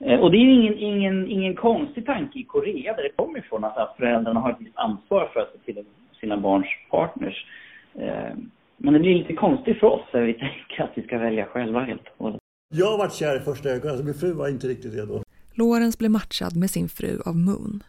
Eh, 0.00 0.20
och 0.20 0.30
det 0.30 0.36
är 0.36 0.40
ju 0.40 0.52
ingen, 0.52 0.78
ingen, 0.78 1.30
ingen 1.30 1.54
konstig 1.54 2.06
tanke 2.06 2.38
i 2.38 2.44
Korea 2.44 2.94
där 2.94 3.02
det 3.02 3.12
kommer 3.16 3.38
ifrån 3.38 3.64
att, 3.64 3.76
att 3.76 3.96
föräldrarna 3.96 4.40
har 4.40 4.50
ett 4.50 4.60
visst 4.60 4.76
ansvar 4.76 5.30
för 5.32 5.40
att 5.40 5.52
se 5.52 5.72
till 5.72 5.84
sina 6.20 6.36
barns 6.36 6.66
partners. 6.90 7.46
Eh, 7.94 8.34
men 8.76 8.92
det 8.92 9.00
blir 9.00 9.14
lite 9.14 9.34
konstigt 9.34 9.80
för 9.80 9.86
oss 9.86 10.06
när 10.12 10.22
vi 10.22 10.34
tänker 10.44 10.82
att 10.82 10.90
vi 10.94 11.02
ska 11.02 11.18
välja 11.18 11.44
själva 11.44 11.80
helt 11.80 12.02
och 12.16 12.24
hållet. 12.24 12.40
Jag 12.74 12.98
varit 12.98 13.14
kär 13.14 13.36
i 13.36 13.40
första 13.40 13.68
ögonen, 13.68 13.90
alltså 13.90 14.04
min 14.04 14.14
fru 14.14 14.32
var 14.32 14.48
inte 14.48 14.66
riktigt 14.66 14.94
redo. 14.94 15.22
Lorentz 15.54 15.98
blev 15.98 16.10
matchad 16.10 16.56
med 16.56 16.70
sin 16.70 16.88
fru 16.88 17.20
av 17.26 17.36
Moon. 17.36 17.82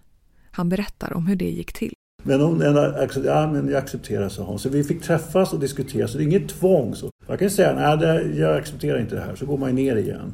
Han 0.51 0.69
berättar 0.69 1.13
om 1.17 1.27
hur 1.27 1.35
det 1.35 1.45
gick 1.45 1.73
till. 1.73 1.93
Men 2.23 2.41
hon 2.41 2.61
ja, 3.25 3.51
men 3.51 3.69
jag 3.69 3.77
accepterar, 3.77 4.29
sa 4.29 4.43
hon. 4.43 4.59
Så 4.59 4.69
vi 4.69 4.83
fick 4.83 5.01
träffas 5.01 5.53
och 5.53 5.59
diskutera, 5.59 6.07
så 6.07 6.17
det 6.17 6.23
är 6.23 6.25
inget 6.25 6.49
tvång. 6.49 6.95
Så. 6.95 7.09
Jag 7.27 7.39
kan 7.39 7.49
säga, 7.49 7.97
nej, 7.97 8.39
jag 8.39 8.57
accepterar 8.57 8.99
inte 8.99 9.15
det 9.15 9.21
här, 9.21 9.35
så 9.35 9.45
går 9.45 9.57
man 9.57 9.75
ner 9.75 9.95
igen. 9.95 10.33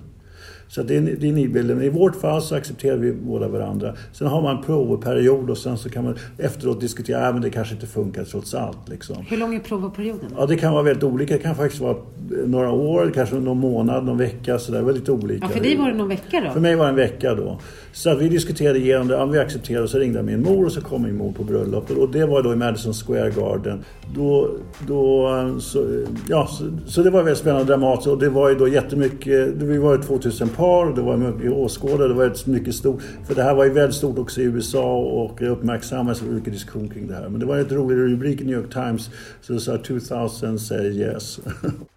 Så 0.67 0.83
det 0.83 0.97
är, 0.97 1.01
det 1.01 1.29
är 1.29 1.33
nidbilden. 1.33 1.77
Men 1.77 1.85
i 1.85 1.89
vårt 1.89 2.15
fall 2.15 2.41
så 2.41 2.55
accepterar 2.55 2.97
vi 2.97 3.13
båda 3.13 3.47
varandra. 3.47 3.93
Sen 4.11 4.27
har 4.27 4.41
man 4.41 4.57
en 4.57 4.63
provperiod 4.63 5.49
och 5.49 5.57
sen 5.57 5.77
så 5.77 5.89
kan 5.89 6.03
man 6.03 6.15
efteråt 6.37 6.81
diskutera, 6.81 7.27
att 7.27 7.41
det 7.41 7.49
kanske 7.49 7.73
inte 7.73 7.87
funkar 7.87 8.23
trots 8.23 8.53
allt. 8.53 8.89
Liksom. 8.89 9.15
Hur 9.27 9.37
lång 9.37 9.55
är 9.55 9.59
provperioden? 9.59 10.31
Ja, 10.37 10.45
det 10.45 10.57
kan 10.57 10.73
vara 10.73 10.83
väldigt 10.83 11.03
olika. 11.03 11.33
Det 11.33 11.43
kan 11.43 11.55
faktiskt 11.55 11.81
vara 11.81 11.97
några 12.45 12.71
år, 12.71 13.11
kanske 13.15 13.35
någon 13.35 13.59
månad, 13.59 14.05
någon 14.05 14.17
vecka. 14.17 14.59
Så 14.59 14.71
där. 14.71 14.81
Väldigt 14.81 15.09
olika. 15.09 15.45
Ja, 15.45 15.49
för 15.49 15.59
dig 15.59 15.77
var 15.77 15.91
det 15.91 15.97
någon 15.97 16.07
vecka 16.07 16.41
då? 16.45 16.51
För 16.51 16.59
mig 16.59 16.75
var 16.75 16.85
det 16.85 16.89
en 16.89 16.95
vecka 16.95 17.35
då. 17.35 17.59
Så 17.95 18.09
att 18.09 18.21
vi 18.21 18.29
diskuterade 18.29 18.79
igenom 18.79 19.07
det, 19.07 19.13
ja, 19.13 19.25
vi 19.25 19.39
accepterade 19.39 19.83
och 19.83 19.89
så 19.89 19.99
ringde 19.99 20.23
min 20.23 20.41
mor 20.41 20.65
och 20.65 20.71
så 20.71 20.81
kom 20.81 21.01
min 21.01 21.17
mor 21.17 21.31
på 21.31 21.43
bröllopet. 21.43 21.97
Och 21.97 22.09
det 22.11 22.25
var 22.25 22.43
då 22.43 22.53
i 22.53 22.55
Madison 22.55 22.93
Square 22.93 23.31
Garden. 23.31 23.83
Då, 24.15 24.51
då, 24.87 25.29
så, 25.59 26.03
ja, 26.29 26.47
så, 26.47 26.71
så 26.85 27.03
det 27.03 27.09
var 27.09 27.23
väldigt 27.23 27.39
spännande 27.39 27.61
och 27.61 27.67
dramatiskt. 27.67 28.07
Och 28.07 28.19
det 28.19 28.29
var 28.29 28.49
ju 28.49 28.55
då 28.55 28.67
jättemycket, 28.67 29.47
vi 29.47 29.77
var 29.77 29.95
ju 29.95 30.01
2000 30.01 30.49
par 30.49 30.85
och 30.85 30.95
det 30.95 31.01
var 31.01 31.17
mycket 31.17 31.51
åskådare. 31.51 32.07
Det 32.07 32.13
var 32.13 32.25
ett 32.25 32.45
mycket 32.47 32.75
stort, 32.75 33.01
för 33.27 33.35
det 33.35 33.43
här 33.43 33.55
var 33.55 33.65
ju 33.65 33.71
väldigt 33.71 33.95
stort 33.95 34.17
också 34.17 34.41
i 34.41 34.43
USA 34.43 34.97
och 34.97 35.41
uppmärksammades 35.41 36.21
mycket 36.21 36.53
diskussion 36.53 36.89
kring 36.89 37.07
det 37.07 37.13
här. 37.13 37.29
Men 37.29 37.39
det 37.39 37.45
var 37.45 37.57
en 37.57 37.69
rolig 37.69 37.95
rubrik 37.95 38.41
i 38.41 38.45
New 38.45 38.57
York 38.57 38.73
Times. 38.73 39.09
Så 39.41 39.53
det 39.53 39.59
sa 39.59 39.77
2000 39.77 40.59
say 40.59 40.87
yes. 40.87 41.39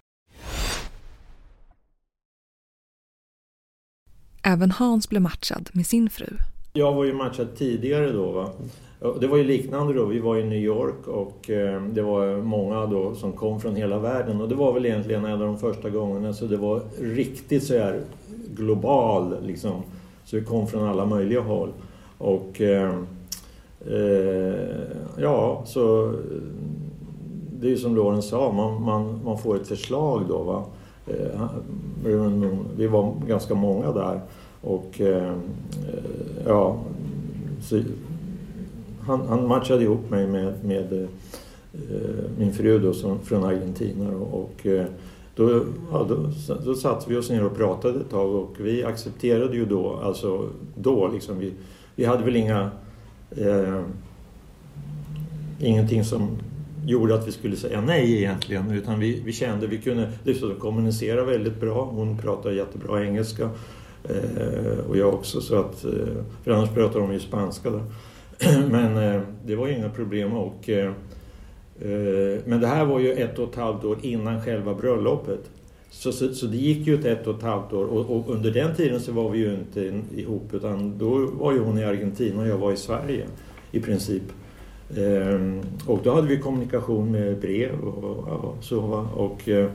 Även 4.53 4.71
Hans 4.71 5.09
blev 5.09 5.21
matchad 5.21 5.69
med 5.73 5.85
sin 5.85 6.09
fru. 6.09 6.27
Jag 6.73 6.93
var 6.93 7.03
ju 7.03 7.13
matchad 7.13 7.47
tidigare 7.57 8.11
då. 8.11 8.31
Va? 8.31 8.49
Det 9.19 9.27
var 9.27 9.37
ju 9.37 9.43
liknande 9.43 9.93
då. 9.93 10.05
Vi 10.05 10.19
var 10.19 10.37
i 10.37 10.43
New 10.43 10.59
York 10.59 11.07
och 11.07 11.49
eh, 11.49 11.83
det 11.83 12.01
var 12.01 12.37
många 12.41 12.85
då 12.85 13.15
som 13.15 13.33
kom 13.33 13.61
från 13.61 13.75
hela 13.75 13.99
världen. 13.99 14.41
Och 14.41 14.49
det 14.49 14.55
var 14.55 14.73
väl 14.73 14.85
egentligen 14.85 15.25
en 15.25 15.31
av 15.31 15.39
de 15.39 15.57
första 15.57 15.89
gångerna 15.89 16.33
så 16.33 16.45
det 16.45 16.57
var 16.57 16.81
riktigt 17.01 17.63
så 17.63 17.77
här 17.77 18.01
global 18.49 19.35
liksom. 19.45 19.83
Så 20.25 20.35
vi 20.35 20.45
kom 20.45 20.67
från 20.67 20.89
alla 20.89 21.05
möjliga 21.05 21.41
håll. 21.41 21.69
Och 22.17 22.61
eh, 22.61 22.93
eh, 23.87 24.55
ja, 25.17 25.63
så 25.65 26.07
eh, 26.07 26.13
det 27.59 27.67
är 27.67 27.71
ju 27.71 27.77
som 27.77 27.95
Loren 27.95 28.21
sa, 28.21 28.51
man, 28.51 28.83
man, 28.83 29.21
man 29.25 29.37
får 29.37 29.55
ett 29.55 29.67
förslag 29.67 30.25
då. 30.27 30.43
Va? 30.43 30.65
Eh, 31.09 31.47
vi 32.77 32.87
var 32.87 33.13
ganska 33.27 33.55
många 33.55 33.91
där. 33.91 34.21
Och 34.61 35.01
eh, 35.01 35.33
ja, 36.45 36.79
han, 38.99 39.27
han, 39.27 39.47
matchade 39.47 39.83
ihop 39.83 40.09
mig 40.09 40.27
med, 40.27 40.53
med 40.63 40.93
eh, 40.93 41.09
min 42.37 42.53
fru 42.53 42.79
då, 42.79 42.93
som, 42.93 43.19
från 43.19 43.43
Argentina. 43.43 44.09
Och, 44.11 44.67
då, 45.35 45.63
ja, 45.91 46.05
då, 46.09 46.29
då 46.65 46.73
satt 46.75 47.07
vi 47.07 47.17
oss 47.17 47.29
ner 47.29 47.45
och 47.45 47.57
pratade 47.57 47.99
ett 47.99 48.09
tag 48.09 48.35
och 48.35 48.55
vi 48.59 48.83
accepterade 48.83 49.55
ju 49.55 49.65
då, 49.65 49.99
alltså 50.03 50.49
då 50.75 51.07
liksom, 51.07 51.39
vi, 51.39 51.53
vi 51.95 52.05
hade 52.05 52.23
väl 52.23 52.35
inga 52.35 52.69
eh, 53.31 53.81
ingenting 55.59 56.03
som 56.03 56.37
gjorde 56.85 57.15
att 57.15 57.27
vi 57.27 57.31
skulle 57.31 57.55
säga 57.55 57.81
nej 57.81 58.17
egentligen. 58.17 58.71
Utan 58.71 58.99
vi, 58.99 59.21
vi 59.25 59.33
kände 59.33 59.67
vi 59.67 59.77
kunde 59.77 60.11
dessutom 60.23 60.55
kommunicera 60.55 61.23
väldigt 61.23 61.59
bra. 61.59 61.85
Hon 61.85 62.17
pratar 62.17 62.51
jättebra 62.51 63.05
engelska. 63.05 63.49
Eh, 64.03 64.79
och 64.89 64.97
jag 64.97 65.13
också. 65.13 65.41
Så 65.41 65.55
att, 65.59 65.85
eh, 65.85 65.91
för 66.43 66.51
annars 66.51 66.69
pratar 66.69 66.99
de 66.99 67.13
ju 67.13 67.19
spanska. 67.19 67.69
Då. 67.69 67.81
Men 68.71 68.97
eh, 68.97 69.21
det 69.45 69.55
var 69.55 69.67
ju 69.67 69.75
inga 69.75 69.89
problem. 69.89 70.33
Och, 70.33 70.69
eh, 70.69 70.91
eh, 71.81 72.39
men 72.45 72.59
det 72.61 72.67
här 72.67 72.85
var 72.85 72.99
ju 72.99 73.13
ett 73.13 73.39
och 73.39 73.49
ett 73.49 73.55
halvt 73.55 73.85
år 73.85 73.97
innan 74.01 74.41
själva 74.41 74.73
bröllopet. 74.73 75.49
Så, 75.89 76.11
så, 76.11 76.33
så, 76.33 76.45
det 76.45 76.57
gick 76.57 76.87
ju 76.87 76.95
ett 76.95 77.05
ett 77.05 77.27
och 77.27 77.35
ett 77.35 77.43
halvt 77.43 77.73
år 77.73 77.85
och, 77.85 78.15
och, 78.15 78.29
under 78.29 78.51
den 78.51 78.75
tiden 78.75 78.99
så 78.99 79.11
var 79.11 79.29
vi 79.29 79.39
ju 79.39 79.53
inte 79.53 80.01
ihop 80.15 80.53
utan 80.53 80.97
då 80.97 81.29
var 81.33 81.53
ju 81.53 81.59
hon 81.59 81.77
i 81.77 81.83
Argentina 81.83 82.41
och 82.41 82.47
jag 82.47 82.57
var 82.57 82.71
i 82.71 82.77
Sverige 82.77 83.25
i 83.71 83.79
princip. 83.79 84.23
Ehm, 84.97 85.61
och 85.85 85.99
då 86.03 86.13
hade 86.13 86.27
vi 86.27 86.37
kommunikation 86.37 87.11
med 87.11 87.39
brev 87.39 87.79
och, 87.81 88.27
och 88.27 88.55
så. 88.61 89.07
Och, 89.15 89.49
eh, 89.49 89.69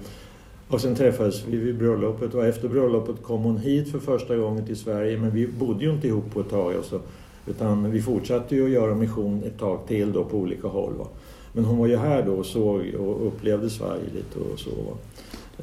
och 0.69 0.81
sen 0.81 0.95
träffades 0.95 1.47
vi 1.47 1.57
vid 1.57 1.79
bröllopet 1.79 2.35
och 2.35 2.47
efter 2.47 2.69
bröllopet 2.69 3.23
kom 3.23 3.43
hon 3.43 3.59
hit 3.59 3.91
för 3.91 3.99
första 3.99 4.37
gången 4.37 4.67
till 4.67 4.77
Sverige 4.77 5.19
men 5.19 5.31
vi 5.31 5.47
bodde 5.47 5.85
ju 5.85 5.91
inte 5.91 6.07
ihop 6.07 6.33
på 6.33 6.41
ett 6.41 6.51
tag. 6.51 6.75
Alltså, 6.75 7.01
utan 7.47 7.91
vi 7.91 8.03
fortsatte 8.03 8.55
ju 8.55 8.65
att 8.65 8.71
göra 8.71 8.95
mission 8.95 9.43
ett 9.47 9.59
tag 9.59 9.79
till 9.87 10.13
då 10.13 10.25
på 10.25 10.37
olika 10.37 10.69
håll. 10.69 10.93
Va? 10.99 11.07
Men 11.53 11.65
hon 11.65 11.79
var 11.79 11.87
ju 11.87 11.97
här 11.97 12.23
då 12.23 12.33
och 12.33 12.47
såg 12.47 12.95
och 12.99 13.27
upplevde 13.27 13.71
Sverige 13.71 14.05
lite 14.15 14.39
och 14.53 14.59
så. 14.59 14.71
Va? 14.71 14.97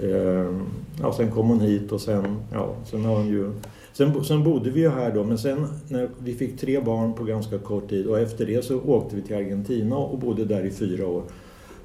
Ehm, 0.08 0.62
ja, 1.01 1.13
sen 1.13 1.31
kom 1.31 1.48
hon 1.48 1.60
hit 1.60 1.91
och 1.91 2.01
sen, 2.01 2.38
ja, 2.53 2.75
sen 2.86 3.05
har 3.05 3.15
hon 3.15 3.27
ju 3.27 3.51
Sen, 3.93 4.24
sen 4.24 4.43
bodde 4.43 4.69
vi 4.69 4.79
ju 4.79 4.89
här 4.89 5.12
då, 5.15 5.24
men 5.24 5.38
sen 5.38 5.67
när 5.88 6.10
vi 6.19 6.33
fick 6.33 6.60
tre 6.60 6.79
barn 6.79 7.13
på 7.13 7.24
ganska 7.24 7.57
kort 7.57 7.89
tid 7.89 8.07
och 8.07 8.19
efter 8.19 8.45
det 8.45 8.65
så 8.65 8.81
åkte 8.81 9.15
vi 9.15 9.21
till 9.21 9.36
Argentina 9.36 9.98
och 9.98 10.19
bodde 10.19 10.45
där 10.45 10.63
i 10.63 10.71
fyra 10.71 11.07
år. 11.07 11.24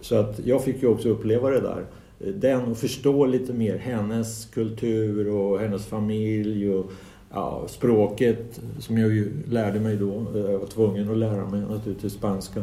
Så 0.01 0.17
att 0.17 0.41
jag 0.45 0.65
fick 0.65 0.83
ju 0.83 0.89
också 0.89 1.09
uppleva 1.09 1.51
det 1.51 1.61
där. 1.61 1.85
Den 2.19 2.65
och 2.65 2.77
förstå 2.77 3.27
lite 3.27 3.53
mer 3.53 3.79
hennes 3.79 4.47
kultur 4.47 5.29
och 5.29 5.59
hennes 5.59 5.87
familj 5.87 6.71
och 6.71 6.93
ja, 7.33 7.65
språket 7.69 8.61
som 8.79 8.99
jag 8.99 9.15
ju 9.15 9.33
lärde 9.49 9.81
mig 9.81 9.97
då. 9.97 10.27
Jag 10.35 10.59
var 10.59 10.67
tvungen 10.67 11.11
att 11.11 11.19
lära 11.19 11.47
mig 11.47 11.61
naturligtvis 11.61 12.13
spanska. 12.13 12.61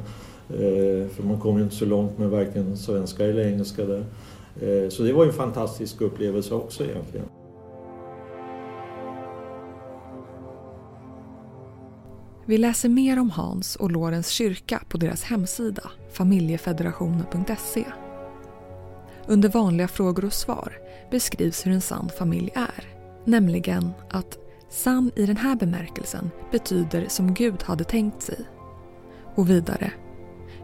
Eh, 0.49 1.07
för 1.09 1.23
man 1.23 1.39
kommer 1.39 1.57
ju 1.57 1.63
inte 1.63 1.75
så 1.75 1.85
långt 1.85 2.17
med 2.17 2.29
varken 2.29 2.77
svenska 2.77 3.25
eller 3.25 3.47
engelska 3.47 3.85
där. 3.85 4.05
Eh, 4.61 4.89
så 4.89 5.03
det 5.03 5.13
var 5.13 5.23
ju 5.23 5.29
en 5.29 5.35
fantastisk 5.35 6.01
upplevelse 6.01 6.53
också 6.53 6.83
egentligen. 6.83 7.25
Vi 12.45 12.57
läser 12.57 12.89
mer 12.89 13.19
om 13.19 13.29
Hans 13.29 13.75
och 13.75 13.91
Lorens 13.91 14.29
kyrka 14.29 14.81
på 14.89 14.97
deras 14.97 15.23
hemsida 15.23 15.91
familjefederationen.se. 16.11 17.85
Under 19.27 19.49
vanliga 19.49 19.87
frågor 19.87 20.25
och 20.25 20.33
svar 20.33 20.77
beskrivs 21.11 21.65
hur 21.65 21.71
en 21.71 21.81
sann 21.81 22.09
familj 22.17 22.51
är. 22.55 22.83
Nämligen 23.25 23.91
att 24.09 24.37
sann 24.69 25.11
i 25.15 25.25
den 25.25 25.37
här 25.37 25.55
bemärkelsen 25.55 26.29
betyder 26.51 27.05
som 27.09 27.33
Gud 27.33 27.63
hade 27.63 27.83
tänkt 27.83 28.21
sig. 28.21 28.39
Och 29.35 29.49
vidare. 29.49 29.91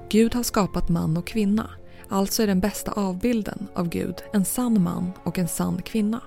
Gud 0.09 0.35
har 0.35 0.43
skapat 0.43 0.89
man 0.89 1.17
och 1.17 1.27
kvinna. 1.27 1.69
Alltså 2.09 2.43
är 2.43 2.47
den 2.47 2.59
bästa 2.59 2.91
avbilden 2.91 3.67
av 3.75 3.89
Gud 3.89 4.15
en 4.33 4.45
sann 4.45 4.83
man 4.83 5.11
och 5.23 5.39
en 5.39 5.47
sann 5.47 5.81
kvinna. 5.81 6.21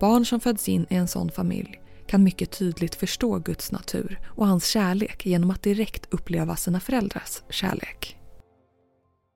Barn 0.00 0.24
som 0.24 0.40
föds 0.40 0.68
in 0.68 0.86
i 0.90 0.94
en 0.94 1.08
sån 1.08 1.30
familj 1.30 1.80
kan 2.08 2.24
mycket 2.24 2.50
tydligt 2.50 2.94
förstå 2.94 3.38
Guds 3.38 3.72
natur 3.72 4.18
och 4.26 4.46
hans 4.46 4.66
kärlek 4.66 5.26
genom 5.26 5.50
att 5.50 5.62
direkt 5.62 6.06
uppleva 6.10 6.56
sina 6.56 6.80
föräldrars 6.80 7.42
kärlek. 7.50 8.16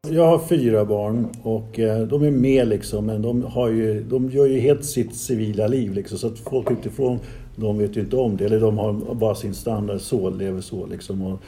Jag 0.08 0.26
har 0.26 0.38
fyra 0.38 0.84
barn 0.84 1.28
och 1.42 1.78
eh, 1.78 2.02
de 2.02 2.22
är 2.22 2.30
med 2.30 2.68
liksom 2.68 3.06
men 3.06 3.22
de, 3.22 3.42
har 3.42 3.68
ju, 3.68 4.02
de 4.02 4.30
gör 4.30 4.46
ju 4.46 4.60
helt 4.60 4.84
sitt 4.84 5.16
civila 5.16 5.66
liv 5.66 5.92
liksom 5.92 6.18
så 6.18 6.26
att 6.26 6.38
folk 6.38 6.70
utifrån 6.70 7.18
de 7.56 7.78
vet 7.78 7.96
ju 7.96 8.00
inte 8.00 8.16
om 8.16 8.36
det 8.36 8.44
eller 8.44 8.60
de 8.60 8.78
har 8.78 9.14
bara 9.14 9.34
sin 9.34 9.54
standard 9.54 10.00
så, 10.00 10.30
lever 10.30 10.60
så 10.60 10.86
liksom. 10.86 11.22
Och, 11.22 11.38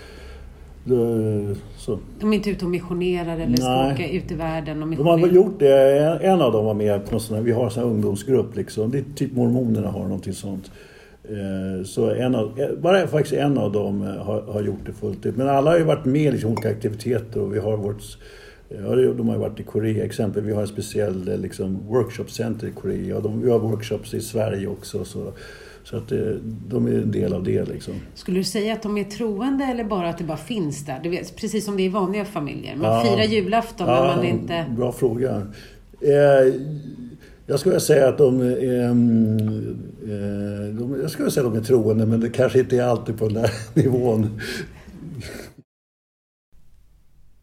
så. 1.77 1.99
De 2.21 2.33
är 2.33 2.37
inte 2.37 2.51
ute 2.51 2.65
och 2.65 2.71
missionerar 2.71 3.39
eller 3.39 3.57
ska 3.57 3.93
åka 3.93 4.09
ut 4.11 4.31
i 4.31 4.35
världen 4.35 4.83
och 4.83 4.89
De 4.89 5.07
har 5.07 5.19
gjort 5.19 5.59
det. 5.59 5.99
En 6.23 6.43
av 6.43 6.53
dem 6.53 6.65
var 6.65 6.75
med 6.75 7.07
på 7.09 7.15
en 7.15 7.21
sån 7.21 7.37
här, 7.37 7.43
vi 7.43 7.53
har 7.53 7.65
en 7.65 7.71
sån 7.71 7.83
här 7.83 7.91
ungdomsgrupp 7.91 8.57
liksom. 8.57 8.91
Det 8.91 8.99
är 8.99 9.05
typ 9.15 9.33
mormonerna 9.33 9.91
har 9.91 10.03
någonting 10.03 10.33
sånt. 10.33 10.71
Eh, 11.29 11.85
så 11.85 12.11
en 12.11 12.35
av, 12.35 12.61
eh, 12.61 12.77
bara 12.77 13.07
faktiskt 13.07 13.35
en 13.35 13.59
av 13.59 13.73
dem 13.73 14.03
eh, 14.03 14.25
har, 14.25 14.41
har 14.41 14.63
gjort 14.63 14.87
det 14.87 14.93
fullt 14.93 15.27
ut. 15.27 15.37
Men 15.37 15.49
alla 15.49 15.71
har 15.71 15.79
ju 15.79 15.85
varit 15.85 16.05
med 16.05 16.23
i 16.23 16.31
liksom 16.31 16.53
olika 16.53 16.71
aktiviteter 16.71 17.41
och 17.41 17.55
vi 17.55 17.59
har 17.59 17.77
vårt 17.77 18.19
Ja, 18.69 18.97
de 18.97 19.29
har 19.29 19.37
varit 19.37 19.61
i 19.61 19.63
Korea 19.63 20.05
exempel. 20.05 20.43
Vi 20.43 20.53
har 20.53 20.63
ett 20.63 20.69
speciellt 20.69 21.27
liksom, 21.27 21.89
workshopcenter 21.89 22.67
i 22.67 22.71
Korea. 22.71 23.21
De, 23.21 23.43
vi 23.43 23.51
har 23.51 23.59
workshops 23.59 24.15
i 24.15 24.21
Sverige 24.21 24.67
också. 24.67 25.05
Så, 25.05 25.33
så 25.85 25.97
att 25.97 26.13
de 26.69 26.87
är 26.87 26.93
en 26.93 27.11
del 27.11 27.33
av 27.33 27.45
det. 27.45 27.69
Liksom. 27.69 27.95
Skulle 28.15 28.41
du 28.41 28.45
säga 28.45 28.73
att 28.73 28.83
de 28.83 28.99
är 28.99 29.05
troende 29.05 29.65
eller 29.65 29.85
bara 29.85 30.09
att 30.09 30.19
det 30.19 30.25
bara 30.25 30.37
finns 30.37 30.87
där? 30.87 31.11
Vet, 31.11 31.37
precis 31.37 31.65
som 31.65 31.77
det 31.77 31.83
är 31.83 31.85
i 31.85 31.89
vanliga 31.89 32.25
familjer. 32.25 32.77
Man 32.77 32.91
ja, 32.91 33.05
firar 33.05 33.25
julafton 33.25 33.89
ja, 33.89 34.07
men 34.07 34.17
man 34.17 34.25
inte... 34.25 34.67
Bra 34.77 34.93
fråga. 34.93 35.43
Eh, 36.01 36.55
jag 37.47 37.61
skulle 37.61 37.81
säga 37.81 38.09
att 38.09 38.19
de 38.19 38.41
är, 38.41 38.85
ehm, 38.85 39.39
eh, 40.03 40.75
de, 40.79 40.99
jag 41.03 41.11
skulle 41.11 41.31
säga 41.31 41.47
att 41.47 41.53
de 41.53 41.61
är 41.61 41.65
troende 41.65 42.07
men 42.07 42.21
det 42.21 42.31
kanske 42.31 42.59
inte 42.61 42.77
är 42.77 42.83
alltid 42.83 43.19
på 43.19 43.29
den 43.29 43.35
där 43.35 43.51
nivån. 43.75 44.41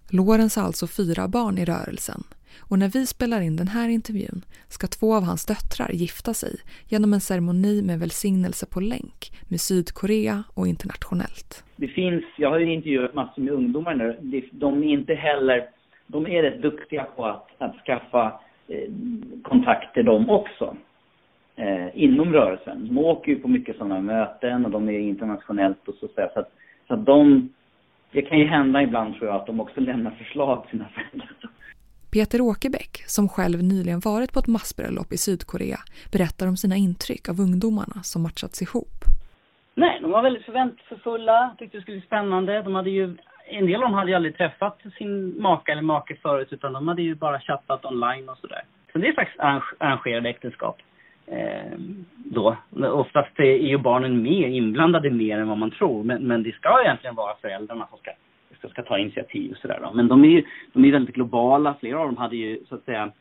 Lorentz 0.10 0.56
har 0.56 0.64
alltså 0.64 0.88
fyra 0.88 1.28
barn 1.28 1.58
i 1.58 1.66
rörelsen 1.66 2.24
och 2.60 2.80
när 2.80 2.88
vi 2.88 3.06
spelar 3.06 3.42
in 3.42 3.56
den 3.56 3.68
här 3.68 3.90
intervjun 3.90 4.42
ska 4.68 4.88
två 4.88 5.16
av 5.16 5.24
hans 5.24 5.46
döttrar 5.46 5.90
gifta 5.94 6.34
sig 6.34 6.56
genom 6.90 7.14
en 7.14 7.22
ceremoni 7.22 7.82
med 7.82 8.00
välsignelse 8.00 8.66
på 8.66 8.80
länk 8.80 9.32
med 9.50 9.62
Sydkorea 9.62 10.44
och 10.54 10.68
internationellt. 10.68 11.64
Det 11.76 11.88
finns, 11.88 12.24
jag 12.38 12.50
har 12.50 12.60
ju 12.60 12.74
intervjuat 12.74 13.14
massor 13.14 13.42
med 13.42 13.54
ungdomar 13.54 13.96
nu, 13.96 14.42
de 14.52 14.84
är 14.84 14.88
inte 14.88 15.14
heller, 15.14 15.70
de 16.08 16.26
är 16.26 16.44
rätt 16.44 16.62
duktiga 16.62 17.04
på 17.04 17.26
att, 17.26 17.48
att 17.58 17.76
skaffa 17.86 18.40
kontakter 19.44 20.04
de 20.04 20.30
också. 20.30 20.76
Eh, 21.56 21.88
inom 21.94 22.34
rörelsen. 22.34 22.88
De 22.88 22.98
åker 22.98 23.32
ju 23.32 23.40
på 23.40 23.48
mycket 23.48 23.78
sådana 23.78 24.02
möten 24.02 24.66
och 24.66 24.72
de 24.72 24.90
är 24.90 25.00
internationellt 25.00 25.88
och 25.88 25.96
så, 25.96 26.08
så 26.16 26.22
att, 26.22 26.52
så 26.88 26.94
att 26.94 27.06
de, 27.06 27.50
det 28.12 28.22
kan 28.22 28.40
ju 28.40 28.46
hända 28.46 28.82
ibland 28.82 29.16
tror 29.16 29.28
jag 29.28 29.36
att 29.36 29.48
de 29.48 29.60
också 29.60 29.80
lämnar 29.80 30.12
förslag 30.12 30.64
till 30.64 30.72
sina 30.72 30.90
föräldrar. 30.90 31.30
Peter 32.14 32.42
Åkerbäck, 32.42 33.04
som 33.08 33.30
själv 33.30 33.64
nyligen 33.64 34.00
varit 34.00 34.34
på 34.34 34.40
ett 34.40 34.48
massbröllop 34.48 35.12
i 35.12 35.18
Sydkorea, 35.18 35.80
berättar 36.12 36.48
om 36.48 36.58
sina 36.58 36.76
intryck 36.76 37.30
av 37.30 37.40
ungdomarna 37.40 38.04
som 38.04 38.24
matchats 38.24 38.62
ihop. 38.62 38.98
Nej, 39.76 40.00
de 40.02 40.12
var 40.12 40.24
väldigt 40.24 40.46
förväntningsfulla, 40.46 41.56
tyckte 41.58 41.78
det 41.78 41.82
skulle 41.82 41.98
bli 41.98 42.08
spännande. 42.08 42.62
De 42.62 42.76
hade 42.76 42.90
ju, 42.90 43.18
en 43.52 43.66
del 43.66 43.76
av 43.76 43.82
dem 43.82 43.94
hade 43.94 44.12
ju 44.12 44.16
aldrig 44.16 44.38
träffat 44.38 44.80
sin 44.98 45.42
maka 45.42 45.72
eller 45.72 45.82
make 45.82 46.16
förut, 46.16 46.54
utan 46.54 46.74
de 46.74 46.88
hade 46.88 47.02
ju 47.02 47.16
bara 47.16 47.40
chattat 47.40 47.86
online 47.86 48.30
och 48.30 48.38
sådär. 48.38 48.62
Så 48.92 48.98
det 48.98 49.08
är 49.08 49.14
faktiskt 49.14 49.40
arrangerade 49.80 50.30
äktenskap. 50.30 50.78
Eh, 51.28 51.78
då. 52.16 52.58
Oftast 52.92 53.40
är 53.40 53.68
ju 53.68 53.78
barnen 53.78 54.24
med, 54.24 54.52
inblandade 54.52 55.10
mer 55.10 55.38
än 55.38 55.48
vad 55.48 55.58
man 55.58 55.72
tror, 55.72 56.04
men, 56.04 56.28
men 56.28 56.44
det 56.44 56.52
ska 56.52 56.82
egentligen 56.84 57.16
vara 57.16 57.36
föräldrarna 57.42 57.88
som 57.88 57.98
ska 57.98 58.12
ska, 58.62 58.70
ska 58.70 58.84
ta 58.84 58.98
initiativ 58.98 59.52
och 59.52 59.58
sådär. 59.58 59.90
Men 59.94 60.08
de 60.08 60.24
är 60.24 60.30
ju 60.30 60.44
de 60.74 60.86
är 60.86 60.92
väldigt 60.92 61.16
globala. 61.16 61.76
Flera 61.80 62.00
av 62.00 62.06
dem 62.06 62.18
hade 62.18 62.36
ju 62.36 62.60
så 62.70 62.76
att 62.76 62.84
säga 62.84 63.12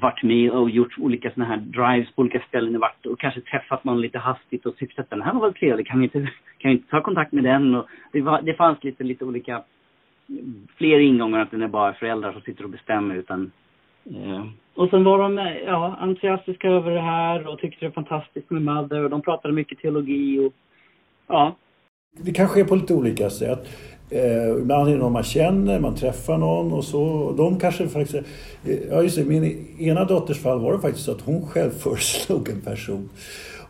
varit 0.00 0.22
med 0.22 0.50
och 0.50 0.70
gjort 0.70 0.98
olika 0.98 1.30
sådana 1.30 1.50
här 1.50 1.56
drives 1.56 2.14
på 2.14 2.22
olika 2.22 2.40
ställen 2.48 2.74
i 2.74 2.78
vart 2.78 3.06
och 3.06 3.20
kanske 3.20 3.40
träffat 3.40 3.84
någon 3.84 4.00
lite 4.00 4.18
hastigt 4.18 4.66
och 4.66 4.76
tyckt 4.76 4.98
att 4.98 5.10
den 5.10 5.22
här 5.22 5.32
var 5.32 5.40
väl 5.40 5.54
trevlig, 5.54 5.86
kan 5.86 5.98
vi 5.98 6.04
inte, 6.04 6.18
kan 6.58 6.68
vi 6.68 6.72
inte 6.72 6.90
ta 6.90 7.00
kontakt 7.00 7.32
med 7.32 7.44
den? 7.44 7.74
Och 7.74 7.86
det, 8.12 8.20
var, 8.20 8.42
det 8.42 8.54
fanns 8.54 8.84
lite, 8.84 9.04
lite 9.04 9.24
olika, 9.24 9.62
fler 10.76 10.98
ingångar 10.98 11.40
att 11.40 11.50
det 11.50 11.64
är 11.64 11.68
bara 11.68 11.94
föräldrar 11.94 12.32
som 12.32 12.40
sitter 12.40 12.64
och 12.64 12.70
bestämmer 12.70 13.14
utan 13.14 13.50
Yeah. 14.04 14.46
Och 14.74 14.90
sen 14.90 15.04
var 15.04 15.18
de 15.18 15.38
ja, 15.66 15.96
entusiastiska 16.00 16.68
över 16.68 16.90
det 16.90 17.00
här 17.00 17.46
och 17.46 17.58
tyckte 17.58 17.84
det 17.84 17.88
var 17.88 17.94
fantastiskt 17.94 18.50
med 18.50 18.62
Mother 18.62 19.04
och 19.04 19.10
de 19.10 19.22
pratade 19.22 19.54
mycket 19.54 19.78
teologi 19.78 20.38
och 20.38 20.52
ja. 21.26 21.56
Det 22.20 22.32
kan 22.32 22.48
ske 22.48 22.64
på 22.64 22.76
lite 22.76 22.94
olika 22.94 23.30
sätt. 23.30 23.58
Eh, 24.10 24.48
ibland 24.48 24.88
är 24.88 24.92
det 24.92 24.98
någon 24.98 25.12
man 25.12 25.22
känner, 25.22 25.80
man 25.80 25.94
träffar 25.94 26.38
någon 26.38 26.72
och 26.72 26.84
så. 26.84 27.34
De 27.36 27.58
kanske 27.58 27.88
faktiskt... 27.88 28.14
Eh, 28.64 28.78
ja, 28.90 29.02
just 29.02 29.16
det, 29.16 29.24
min 29.24 29.66
ena 29.78 30.04
dotters 30.04 30.38
fall 30.38 30.60
var 30.60 30.72
det 30.72 30.78
faktiskt 30.78 31.04
så 31.04 31.12
att 31.12 31.20
hon 31.20 31.46
själv 31.46 31.70
föreslog 31.78 32.48
en 32.48 32.60
person. 32.60 33.08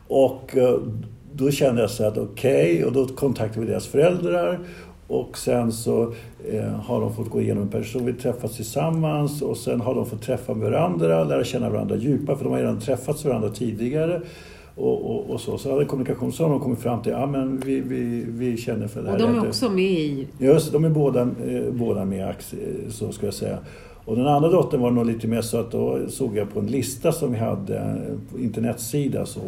Och 0.08 0.56
eh, 0.56 0.78
då 1.32 1.50
kände 1.50 1.80
jag 1.80 1.90
så 1.90 2.04
att 2.04 2.18
okej, 2.18 2.72
okay, 2.72 2.84
och 2.84 2.92
då 2.92 3.06
kontaktade 3.06 3.66
vi 3.66 3.72
deras 3.72 3.86
föräldrar. 3.86 4.60
Och 5.06 5.38
sen 5.38 5.72
så 5.72 6.14
eh, 6.52 6.80
har 6.80 7.00
de 7.00 7.14
fått 7.14 7.30
gå 7.30 7.40
igenom 7.40 7.62
en 7.62 7.68
person, 7.68 8.06
vi 8.06 8.12
träffats 8.12 8.56
tillsammans 8.56 9.42
och 9.42 9.56
sen 9.56 9.80
har 9.80 9.94
de 9.94 10.06
fått 10.06 10.22
träffa 10.22 10.54
varandra, 10.54 11.24
lära 11.24 11.44
känna 11.44 11.70
varandra 11.70 11.96
djupare 11.96 12.36
för 12.36 12.44
de 12.44 12.52
har 12.52 12.60
redan 12.60 12.80
träffats 12.80 13.24
varandra 13.24 13.48
tidigare 13.48 14.22
och, 14.74 15.10
och, 15.10 15.30
och, 15.30 15.40
så. 15.40 15.58
Så 15.58 15.72
hade 15.72 15.84
kommunikation 15.84 16.32
så 16.32 16.42
har 16.42 16.50
de 16.50 16.60
kommit 16.60 16.78
fram 16.78 17.02
till 17.02 17.14
att 17.14 17.32
ja, 17.32 17.46
vi, 17.64 17.80
vi, 17.80 18.24
vi 18.28 18.56
känner 18.56 18.88
för 18.88 19.02
det 19.02 19.10
här. 19.10 19.14
Och 19.14 19.22
de 19.22 19.38
är 19.38 19.48
också 19.48 19.70
med 19.70 19.84
i... 19.84 20.26
Just 20.38 20.72
de 20.72 20.84
är 20.84 20.90
båda, 20.90 21.20
eh, 21.20 21.72
båda 21.72 22.04
med 22.04 22.34
så 22.88 23.12
ska 23.12 23.26
jag 23.26 23.34
säga. 23.34 23.58
Och 24.04 24.16
den 24.16 24.26
andra 24.26 24.48
dottern 24.48 24.80
var 24.80 24.90
nog 24.90 25.06
lite 25.06 25.28
mer 25.28 25.42
så 25.42 25.60
att 25.60 25.70
då 25.70 25.98
såg 26.08 26.36
jag 26.36 26.54
på 26.54 26.60
en 26.60 26.66
lista 26.66 27.12
som 27.12 27.32
vi 27.32 27.38
hade 27.38 28.00
på 28.32 28.38
internetsida 28.38 29.26
så. 29.26 29.40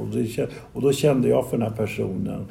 Och 0.73 0.83
då 0.83 0.93
kände 0.93 1.28
jag 1.28 1.47
för 1.47 1.59
den 1.59 1.66
här 1.66 1.76
personen 1.76 2.47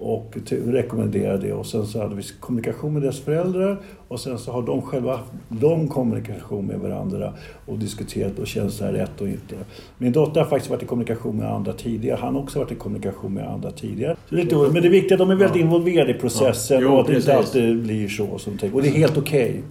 och 0.00 0.36
rekommenderade 0.48 1.46
det 1.46 1.52
och 1.52 1.66
sen 1.66 1.86
så 1.86 2.02
hade 2.02 2.14
vi 2.14 2.22
kommunikation 2.40 2.92
med 2.92 3.02
deras 3.02 3.20
föräldrar 3.20 3.82
och 4.08 4.20
sen 4.20 4.38
så 4.38 4.52
har 4.52 4.62
de 4.62 4.82
själva 4.82 5.16
haft 5.16 5.32
lång 5.60 5.88
kommunikation 5.88 6.66
med 6.66 6.80
varandra 6.80 7.34
och 7.66 7.78
diskuterat 7.78 8.38
och 8.38 8.46
känns 8.46 8.78
det 8.78 8.84
här 8.84 8.92
rätt 8.92 9.20
och 9.20 9.28
inte. 9.28 9.56
Min 9.98 10.12
dotter 10.12 10.40
har 10.40 10.48
faktiskt 10.48 10.70
varit 10.70 10.82
i 10.82 10.86
kommunikation 10.86 11.36
med 11.36 11.50
andra 11.52 11.72
tidigare. 11.72 12.18
Han 12.20 12.34
har 12.34 12.42
också 12.42 12.58
varit 12.58 12.72
i 12.72 12.74
kommunikation 12.74 13.34
med 13.34 13.48
andra 13.48 13.70
tidigare. 13.70 14.16
Så 14.28 14.34
det 14.34 14.42
är 14.42 14.72
men 14.72 14.82
det 14.82 14.88
är 14.88 14.90
viktigt 14.90 15.12
att 15.12 15.18
de 15.18 15.30
är 15.30 15.34
väldigt 15.34 15.60
ja. 15.60 15.62
involverade 15.62 16.10
i 16.10 16.14
processen 16.14 16.76
ja. 16.76 16.82
jo, 16.82 16.92
och 16.94 17.00
att 17.00 17.06
det 17.06 17.16
inte 17.16 17.36
alltid 17.36 17.82
blir 17.82 18.08
så. 18.08 18.38
Som 18.38 18.58
och 18.72 18.82
det 18.82 18.88
är 18.88 18.92
helt 18.92 19.18
okej. 19.18 19.50
Okay. 19.50 19.62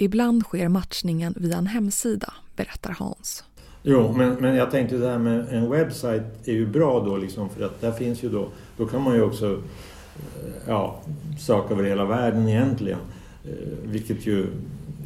Ibland 0.00 0.42
sker 0.42 0.68
matchningen 0.68 1.34
via 1.36 1.56
en 1.56 1.66
hemsida, 1.66 2.32
berättar 2.56 2.96
Hans. 2.98 3.44
Jo, 3.90 4.12
men, 4.16 4.34
men 4.34 4.54
jag 4.54 4.70
tänkte 4.70 4.96
det 4.96 5.08
här 5.08 5.18
med 5.18 5.46
en 5.50 5.70
webbsajt 5.70 6.22
är 6.44 6.52
ju 6.52 6.66
bra 6.66 7.00
då 7.00 7.16
liksom 7.16 7.48
för 7.48 7.64
att 7.64 7.80
där 7.80 7.92
finns 7.92 8.22
ju 8.22 8.28
då, 8.28 8.48
då 8.76 8.86
kan 8.86 9.02
man 9.02 9.14
ju 9.14 9.22
också 9.22 9.52
eh, 9.52 10.52
ja, 10.66 11.00
söka 11.38 11.74
över 11.74 11.84
hela 11.84 12.04
världen 12.04 12.48
egentligen. 12.48 12.98
Eh, 13.44 13.50
vilket 13.84 14.26
ju, 14.26 14.46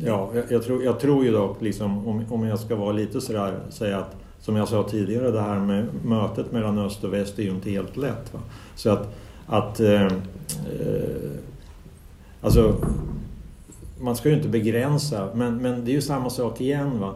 ja, 0.04 0.30
jag, 0.34 0.44
jag, 0.48 0.62
tror, 0.62 0.84
jag 0.84 1.00
tror 1.00 1.24
ju 1.24 1.32
dock 1.32 1.62
liksom 1.62 2.08
om, 2.08 2.24
om 2.30 2.46
jag 2.46 2.58
ska 2.58 2.76
vara 2.76 2.92
lite 2.92 3.20
sådär, 3.20 3.58
säga 3.70 3.98
att 3.98 4.16
som 4.40 4.56
jag 4.56 4.68
sa 4.68 4.82
tidigare, 4.82 5.30
det 5.30 5.40
här 5.40 5.60
med 5.60 5.86
mötet 6.04 6.52
mellan 6.52 6.78
öst 6.78 7.04
och 7.04 7.12
väst 7.12 7.38
är 7.38 7.42
ju 7.42 7.50
inte 7.50 7.70
helt 7.70 7.96
lätt. 7.96 8.34
Va? 8.34 8.40
Så 8.74 8.90
att, 8.90 9.14
att 9.46 9.80
eh, 9.80 10.02
eh, 10.02 10.10
alltså 12.40 12.76
man 14.00 14.16
ska 14.16 14.28
ju 14.28 14.34
inte 14.34 14.48
begränsa, 14.48 15.28
men, 15.34 15.56
men 15.56 15.84
det 15.84 15.90
är 15.90 15.94
ju 15.94 16.02
samma 16.02 16.30
sak 16.30 16.60
igen. 16.60 17.00
Va? 17.00 17.14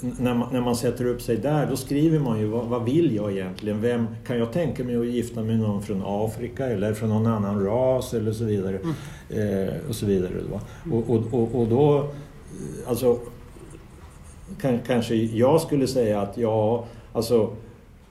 När 0.00 0.34
man, 0.34 0.48
när 0.52 0.60
man 0.60 0.76
sätter 0.76 1.04
upp 1.04 1.22
sig 1.22 1.36
där, 1.36 1.66
då 1.66 1.76
skriver 1.76 2.18
man 2.18 2.38
ju 2.38 2.46
vad, 2.46 2.66
vad 2.66 2.84
vill 2.84 3.14
jag 3.14 3.32
egentligen? 3.32 3.80
Vem 3.80 4.06
Kan 4.26 4.38
jag 4.38 4.52
tänka 4.52 4.84
mig 4.84 4.96
att 4.96 5.06
gifta 5.06 5.40
mig 5.42 5.56
med 5.56 5.68
någon 5.68 5.82
från 5.82 6.02
Afrika 6.06 6.66
eller 6.66 6.94
från 6.94 7.08
någon 7.08 7.26
annan 7.26 7.64
ras 7.64 8.14
eller 8.14 8.32
så 8.32 8.44
vidare. 8.44 8.78
Mm. 8.78 9.68
Eh, 9.68 9.74
och 9.88 9.94
så 9.94 10.06
vidare. 10.06 10.32
Och, 10.92 11.10
och, 11.10 11.34
och, 11.34 11.60
och 11.60 11.68
då, 11.68 11.98
eh, 11.98 12.04
alltså, 12.88 13.18
kan, 14.60 14.78
kanske 14.86 15.14
jag 15.14 15.60
skulle 15.60 15.86
säga 15.86 16.20
att 16.20 16.38
ja, 16.38 16.84
alltså 17.12 17.50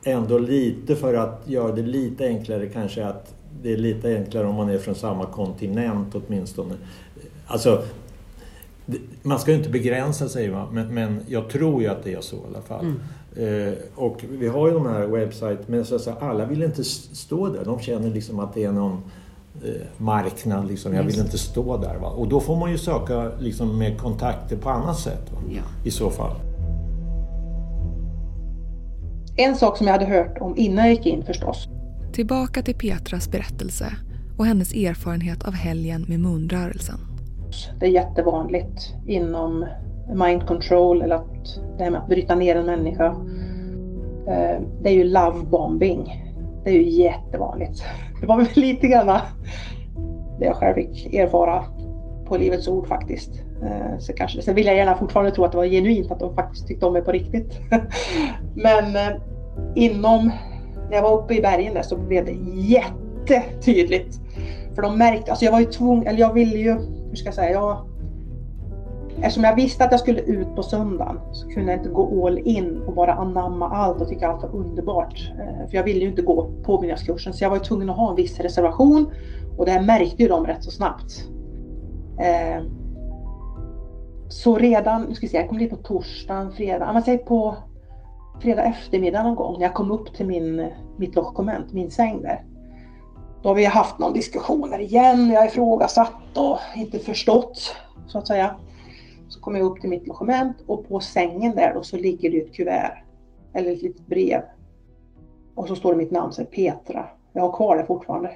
ändå 0.04 0.38
lite 0.38 0.96
för 0.96 1.14
att 1.14 1.44
göra 1.46 1.72
det 1.72 1.82
lite 1.82 2.26
enklare 2.26 2.68
kanske 2.68 3.06
att 3.06 3.34
det 3.62 3.74
är 3.74 3.78
lite 3.78 4.16
enklare 4.16 4.48
om 4.48 4.56
man 4.56 4.70
är 4.70 4.78
från 4.78 4.96
samma 4.96 5.26
kontinent 5.26 6.16
åtminstone. 6.16 6.74
Alltså, 7.48 7.84
man 9.22 9.40
ska 9.40 9.52
ju 9.52 9.58
inte 9.58 9.70
begränsa 9.70 10.30
sig, 10.30 10.50
va? 10.50 10.68
Men, 10.72 10.94
men 10.94 11.20
jag 11.28 11.50
tror 11.50 11.82
ju 11.82 11.88
att 11.88 12.04
det 12.04 12.14
är 12.14 12.22
så 12.22 12.36
i 12.36 12.40
alla 12.50 12.62
fall. 12.62 12.86
Mm. 12.86 13.00
Eh, 13.38 13.74
och 13.96 14.26
vi 14.30 14.48
har 14.48 14.68
ju 14.68 14.74
de 14.74 14.86
här 14.86 15.06
webbsajt, 15.06 15.68
men 15.68 15.86
så, 15.86 16.00
så, 16.00 16.12
alla 16.12 16.46
vill 16.46 16.64
inte 16.64 16.84
stå 16.84 17.50
där. 17.50 17.66
De 17.66 17.80
känner 17.80 18.10
liksom 18.10 18.40
att 18.40 18.54
det 18.54 18.64
är 18.64 18.72
någon 18.72 19.02
eh, 19.64 19.82
marknad, 19.98 20.68
liksom. 20.68 20.94
jag 20.94 21.04
vill 21.04 21.20
inte 21.20 21.38
stå 21.38 21.78
där. 21.78 21.96
Va? 21.96 22.08
Och 22.10 22.28
då 22.28 22.40
får 22.40 22.56
man 22.56 22.72
ju 22.72 22.78
söka 22.78 23.32
liksom, 23.40 23.78
med 23.78 23.98
kontakter 23.98 24.58
på 24.58 24.70
annat 24.70 25.00
sätt 25.00 25.32
ja. 25.50 25.62
i 25.86 25.92
så 25.92 26.10
fall. 26.10 26.36
En 29.38 29.56
sak 29.56 29.78
som 29.78 29.88
jag 29.88 29.94
hade 29.94 30.06
hört 30.06 30.38
om 30.42 30.58
innan 30.58 30.86
jag 30.86 30.94
gick 30.94 31.06
in 31.06 31.26
förstås. 31.26 31.68
Tillbaka 32.14 32.62
till 32.62 32.76
Petras 32.76 33.32
berättelse 33.32 33.94
och 34.38 34.46
hennes 34.46 34.74
erfarenhet 34.74 35.44
av 35.44 35.54
helgen 35.54 36.06
med 36.08 36.20
munrörelsen. 36.20 37.15
Det 37.80 37.86
är 37.86 37.90
jättevanligt 37.90 38.96
inom 39.06 39.66
mind 40.14 40.48
control 40.48 41.02
eller 41.02 41.16
att 41.16 41.60
det 41.78 41.84
här 41.84 41.92
med 41.92 42.02
att 42.02 42.08
bryta 42.08 42.36
ner 42.36 42.56
en 42.56 42.66
människa. 42.66 43.06
Eh, 44.28 44.62
det 44.82 44.90
är 44.90 44.94
ju 44.94 45.04
love 45.04 45.46
bombing. 45.46 46.24
Det 46.64 46.70
är 46.70 46.74
ju 46.74 46.90
jättevanligt. 46.90 47.84
Det 48.22 48.28
var 48.28 48.38
väl 48.38 48.48
lite 48.56 48.88
grann 48.88 49.20
det 50.40 50.46
jag 50.46 50.56
själv 50.56 50.74
fick 50.76 51.14
erfara 51.14 51.64
på 52.26 52.38
Livets 52.38 52.68
Ord 52.68 52.88
faktiskt. 52.88 53.32
Eh, 53.64 54.00
så 54.00 54.14
kanske, 54.14 54.42
sen 54.42 54.56
vill 54.56 54.66
jag 54.66 54.76
gärna 54.76 54.98
fortfarande 54.98 55.32
tro 55.32 55.44
att 55.44 55.52
det 55.52 55.58
var 55.58 55.66
genuint, 55.66 56.12
att 56.12 56.20
de 56.20 56.36
faktiskt 56.36 56.68
tyckte 56.68 56.86
om 56.86 56.94
mig 56.94 57.02
på 57.02 57.12
riktigt. 57.12 57.60
Men 58.56 58.96
eh, 58.96 59.22
inom, 59.76 60.32
när 60.90 60.96
jag 60.96 61.02
var 61.02 61.18
uppe 61.18 61.34
i 61.34 61.42
bergen 61.42 61.74
där 61.74 61.82
så 61.82 61.98
blev 61.98 62.26
det 62.26 62.38
jättetydligt. 62.56 64.20
För 64.76 64.82
de 64.82 64.98
märkte, 64.98 65.32
alltså 65.32 65.46
jag 65.46 65.52
var 65.52 65.60
ju 65.60 65.66
tvungen, 65.66 66.08
eller 66.08 66.20
jag 66.20 66.34
ville 66.34 66.58
ju 66.58 66.78
hur 67.16 67.20
ska 67.20 67.28
jag 67.28 67.36
säga, 67.36 67.52
jag, 67.52 67.86
eftersom 69.18 69.44
jag 69.44 69.56
visste 69.56 69.84
att 69.84 69.92
jag 69.92 70.00
skulle 70.00 70.22
ut 70.22 70.56
på 70.56 70.64
söndagen 70.64 71.20
så 71.32 71.50
kunde 71.50 71.72
jag 71.72 71.80
inte 71.80 71.90
gå 71.90 72.28
all 72.28 72.38
in 72.38 72.82
och 72.88 72.94
bara 72.94 73.14
anamma 73.14 73.70
allt 73.70 74.02
och 74.02 74.08
tycka 74.08 74.28
allt 74.28 74.44
var 74.44 74.56
underbart. 74.56 75.32
Eh, 75.40 75.70
för 75.70 75.78
jag 75.78 75.84
ville 75.84 76.00
ju 76.00 76.10
inte 76.10 76.22
gå 76.22 76.52
påbyggnadskursen 76.64 77.34
så 77.34 77.44
jag 77.44 77.50
var 77.50 77.60
tvungen 77.60 77.90
att 77.90 77.98
ha 77.98 78.10
en 78.10 78.16
viss 78.16 78.40
reservation 78.40 79.12
och 79.58 79.66
det 79.66 79.72
här 79.72 79.82
märkte 79.82 80.24
ju 80.24 80.30
de 80.30 80.46
rätt 80.46 80.64
så 80.64 80.72
snabbt. 80.72 81.30
Eh, 82.20 82.64
så 84.30 84.58
redan, 84.58 85.02
nu 85.02 85.14
ska 85.14 85.26
vi 85.26 85.32
se, 85.32 85.38
jag 85.38 85.50
kom 85.50 85.58
dit 85.58 85.70
på 85.70 85.76
torsdagen, 85.76 86.52
fredag, 86.52 86.94
man 86.94 87.02
säger 87.02 87.18
på 87.18 87.56
fredag 88.42 88.64
eftermiddag 88.64 89.24
någon 89.24 89.36
gång 89.36 89.54
när 89.54 89.62
jag 89.62 89.74
kom 89.74 89.92
upp 89.92 90.14
till 90.14 90.26
min, 90.26 90.72
mitt 90.98 91.16
logement, 91.16 91.74
min 91.74 91.92
säng 91.92 92.22
där. 92.22 92.44
Då 93.46 93.50
har 93.50 93.56
vi 93.56 93.66
haft 93.66 94.00
någon 94.00 94.14
diskussioner 94.14 94.80
igen, 94.80 95.30
jag 95.30 95.40
har 95.40 95.48
ifrågasatt 95.48 96.38
och 96.38 96.60
inte 96.76 97.00
förstått 97.00 97.76
så 98.08 98.18
att 98.18 98.28
säga. 98.28 98.56
Så 99.28 99.40
kommer 99.40 99.60
jag 99.60 99.72
upp 99.72 99.82
till 99.82 99.90
mitt 99.90 100.08
logement 100.08 100.58
och 100.68 100.88
på 100.88 101.00
sängen 101.00 101.56
där 101.56 101.74
då 101.74 101.84
så 101.84 101.98
ligger 101.98 102.32
det 102.32 102.38
ett 102.38 102.56
kuvert. 102.56 103.04
Eller 103.54 103.72
ett 103.72 103.82
litet 103.82 104.08
brev. 104.08 104.42
Och 105.56 105.68
så 105.68 105.76
står 105.76 105.92
det 105.92 105.98
mitt 105.98 106.12
namn, 106.12 106.34
så 106.34 106.46
Petra. 106.46 107.06
Jag 107.34 107.42
har 107.42 107.52
kvar 107.52 107.78
det 107.78 107.86
fortfarande. 107.86 108.32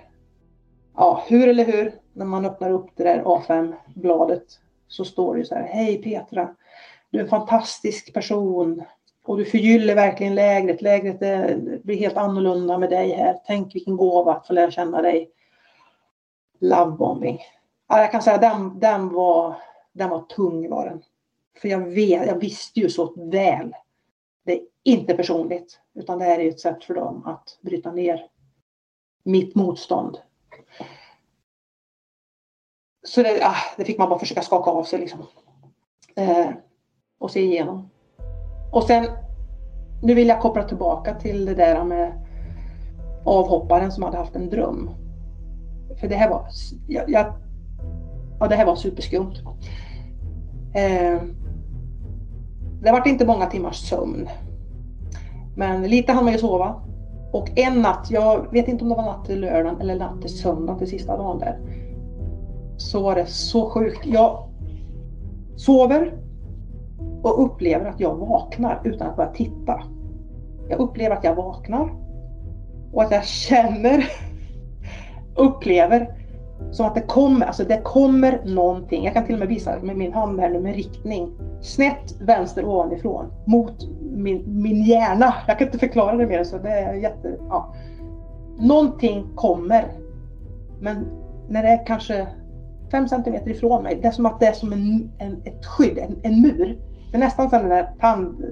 Ja, 0.96 1.24
hur 1.28 1.48
eller 1.48 1.66
hur, 1.66 1.94
när 2.14 2.26
man 2.26 2.46
öppnar 2.46 2.72
upp 2.72 2.90
det 2.96 3.04
där 3.04 3.24
A5-bladet 3.24 4.46
så 4.88 5.06
står 5.06 5.34
det 5.34 5.40
ju 5.40 5.46
så 5.46 5.56
här. 5.56 5.64
Hej 5.64 6.02
Petra, 6.02 6.56
du 7.10 7.20
är 7.20 7.24
en 7.24 7.30
fantastisk 7.30 8.14
person 8.14 8.84
och 9.30 9.38
du 9.38 9.46
förgyller 9.46 9.96
verkligen 9.96 10.36
lägret. 10.36 10.82
Lägret 10.82 11.20
blir 11.84 11.98
helt 11.98 12.18
annorlunda 12.18 12.78
med 12.78 12.90
dig 12.90 13.12
här. 13.12 13.40
Tänk 13.46 13.76
vilken 13.76 13.98
gåva 13.98 14.34
att 14.34 14.48
få 14.48 14.54
lära 14.54 14.72
känna 14.72 15.02
dig. 15.02 15.32
Lovebombing. 16.60 17.40
Ja, 17.88 18.00
jag 18.00 18.12
kan 18.12 18.22
säga 18.22 18.38
den, 18.38 18.80
den, 18.80 19.10
var, 19.10 19.56
den 19.94 20.10
var 20.10 20.22
tung 20.22 20.70
var 20.70 20.86
den. 20.86 21.04
För 21.62 21.68
jag, 21.68 21.80
vet, 21.80 22.28
jag 22.28 22.40
visste 22.40 22.80
ju 22.80 22.90
så 22.90 23.14
väl. 23.32 23.76
Det 24.46 24.52
är 24.54 24.62
inte 24.84 25.14
personligt 25.14 25.80
utan 25.94 26.20
det 26.20 26.26
här 26.26 26.40
är 26.40 26.50
ett 26.50 26.60
sätt 26.60 26.84
för 26.84 26.94
dem 26.94 27.26
att 27.26 27.58
bryta 27.62 27.92
ner 27.92 28.28
mitt 29.24 29.56
motstånd. 29.56 30.18
Så 33.04 33.24
det, 33.24 33.40
ah, 33.44 33.76
det 33.78 33.86
fick 33.86 33.98
man 33.98 34.10
bara 34.10 34.20
försöka 34.20 34.42
skaka 34.42 34.72
av 34.72 34.84
sig 34.84 35.00
liksom. 35.00 35.26
Eh, 36.16 36.50
och 37.18 37.32
se 37.32 37.42
igenom. 37.42 37.90
Och 38.72 38.84
sen, 38.84 39.06
nu 40.02 40.14
vill 40.14 40.28
jag 40.28 40.42
koppla 40.42 40.64
tillbaka 40.64 41.14
till 41.14 41.46
det 41.46 41.56
där 41.56 41.84
med 41.84 42.12
avhopparen 43.24 43.92
som 43.92 44.04
hade 44.04 44.18
haft 44.18 44.36
en 44.36 44.50
dröm. 44.50 44.90
För 46.00 46.08
det 46.08 46.16
här 46.16 46.30
var, 46.30 46.48
jag, 46.88 47.10
jag 47.10 47.34
ja, 48.40 48.48
det 48.48 48.56
här 48.56 48.66
var 48.66 48.76
superskumt. 48.76 49.34
Eh, 50.74 51.22
det 52.82 52.92
var 52.92 53.08
inte 53.08 53.26
många 53.26 53.46
timmars 53.46 53.76
sömn. 53.76 54.30
Men 55.56 55.84
lite 55.84 56.12
hann 56.12 56.24
man 56.24 56.34
ju 56.34 56.40
sova. 56.40 56.82
Och 57.32 57.50
en 57.56 57.82
natt, 57.82 58.08
jag 58.10 58.52
vet 58.52 58.68
inte 58.68 58.84
om 58.84 58.90
det 58.90 58.96
var 58.96 59.06
natt 59.06 59.26
till 59.26 59.40
lördagen 59.40 59.82
eller 59.82 59.96
natt 59.96 60.22
till 60.22 60.38
söndag 60.38 60.76
till 60.76 60.90
sista 60.90 61.18
dagen 61.18 61.40
där. 61.40 61.60
Så 62.78 63.02
var 63.02 63.16
det 63.16 63.26
så 63.26 63.70
sjukt. 63.70 64.06
Jag 64.06 64.50
sover 65.56 66.14
och 67.24 67.44
upplever 67.44 67.86
att 67.86 68.00
jag 68.00 68.16
vaknar 68.16 68.82
utan 68.84 69.08
att 69.08 69.16
börja 69.16 69.30
titta. 69.30 69.84
Jag 70.70 70.80
upplever 70.80 71.16
att 71.16 71.24
jag 71.24 71.36
vaknar 71.36 71.94
och 72.94 73.04
att 73.04 73.12
jag 73.12 73.26
känner, 73.26 74.06
upplever 75.36 76.16
som 76.72 76.86
att 76.86 76.96
det 76.96 77.02
kommer, 77.02 77.46
alltså 77.46 77.64
det 77.64 77.82
kommer 77.84 78.42
någonting. 78.46 79.04
Jag 79.04 79.14
kan 79.14 79.26
till 79.26 79.34
och 79.36 79.40
med 79.40 79.48
visa 79.48 79.80
med 79.82 79.98
min 79.98 80.14
hand 80.14 80.40
här 80.40 80.50
nu 80.50 80.60
med 80.60 80.76
riktning. 80.76 81.32
Snett 81.62 82.22
vänster 82.22 82.66
ovanifrån 82.66 83.26
mot 83.46 83.74
min, 84.02 84.44
min 84.46 84.84
hjärna. 84.84 85.34
Jag 85.48 85.58
kan 85.58 85.68
inte 85.68 85.80
förklara 85.80 86.18
det 86.18 86.26
mer 86.26 86.44
så 86.44 86.58
det 86.58 86.70
är 86.70 86.94
jätte... 86.94 87.38
Ja. 87.50 87.74
Någonting 88.60 89.28
kommer. 89.36 89.92
Men 90.80 91.08
när 91.50 91.64
det 91.64 91.70
är 91.70 91.86
kanske 91.86 92.28
fem 92.92 93.08
centimeter 93.08 93.52
ifrån 93.52 93.84
mig, 93.84 94.00
det 94.02 94.08
är 94.08 94.12
som 94.12 94.26
att 94.26 94.40
det 94.40 94.46
är 94.46 94.54
som 94.54 94.74
en, 94.74 95.12
en 95.18 95.42
ett 95.44 95.66
skydd, 95.66 95.98
en, 95.98 96.20
en 96.24 96.42
mur. 96.42 96.78
Det 97.12 97.18
är 97.18 97.20
nästan 97.20 97.50
som 97.50 97.60
den 97.60 97.70
där 97.70 97.90
tand, 98.00 98.46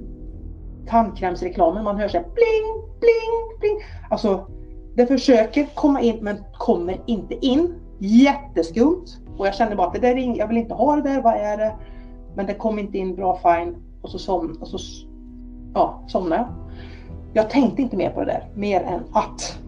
tandkrämsreklamen, 0.87 1.83
man 1.83 1.97
hör 1.97 2.07
såhär 2.07 2.23
bling, 2.23 2.97
bling, 2.99 3.59
bling. 3.59 3.77
Alltså, 4.09 4.47
det 4.95 5.07
försöker 5.07 5.67
komma 5.75 6.01
in 6.01 6.17
men 6.21 6.43
kommer 6.57 7.01
inte 7.05 7.45
in. 7.45 7.73
Jätteskumt. 7.99 9.05
Och 9.37 9.47
jag 9.47 9.55
kände 9.55 9.75
bara 9.75 9.87
att 9.87 9.93
det 9.93 9.99
där 9.99 10.17
är, 10.17 10.37
jag 10.37 10.47
vill 10.47 10.57
inte 10.57 10.73
ha 10.73 10.95
det 10.95 11.01
där, 11.01 11.21
vad 11.21 11.33
är 11.33 11.57
det? 11.57 11.75
Men 12.35 12.45
det 12.45 12.53
kom 12.53 12.79
inte 12.79 12.97
in 12.97 13.15
bra 13.15 13.39
fine. 13.43 13.75
Och 14.01 14.09
så, 14.09 14.19
som, 14.19 14.57
och 14.61 14.67
så 14.67 14.77
ja, 15.73 16.03
somnade 16.07 16.41
jag. 16.41 16.49
Jag 17.33 17.49
tänkte 17.49 17.81
inte 17.81 17.97
mer 17.97 18.09
på 18.09 18.19
det 18.19 18.25
där, 18.25 18.47
mer 18.55 18.81
än 18.81 19.01
att 19.13 19.59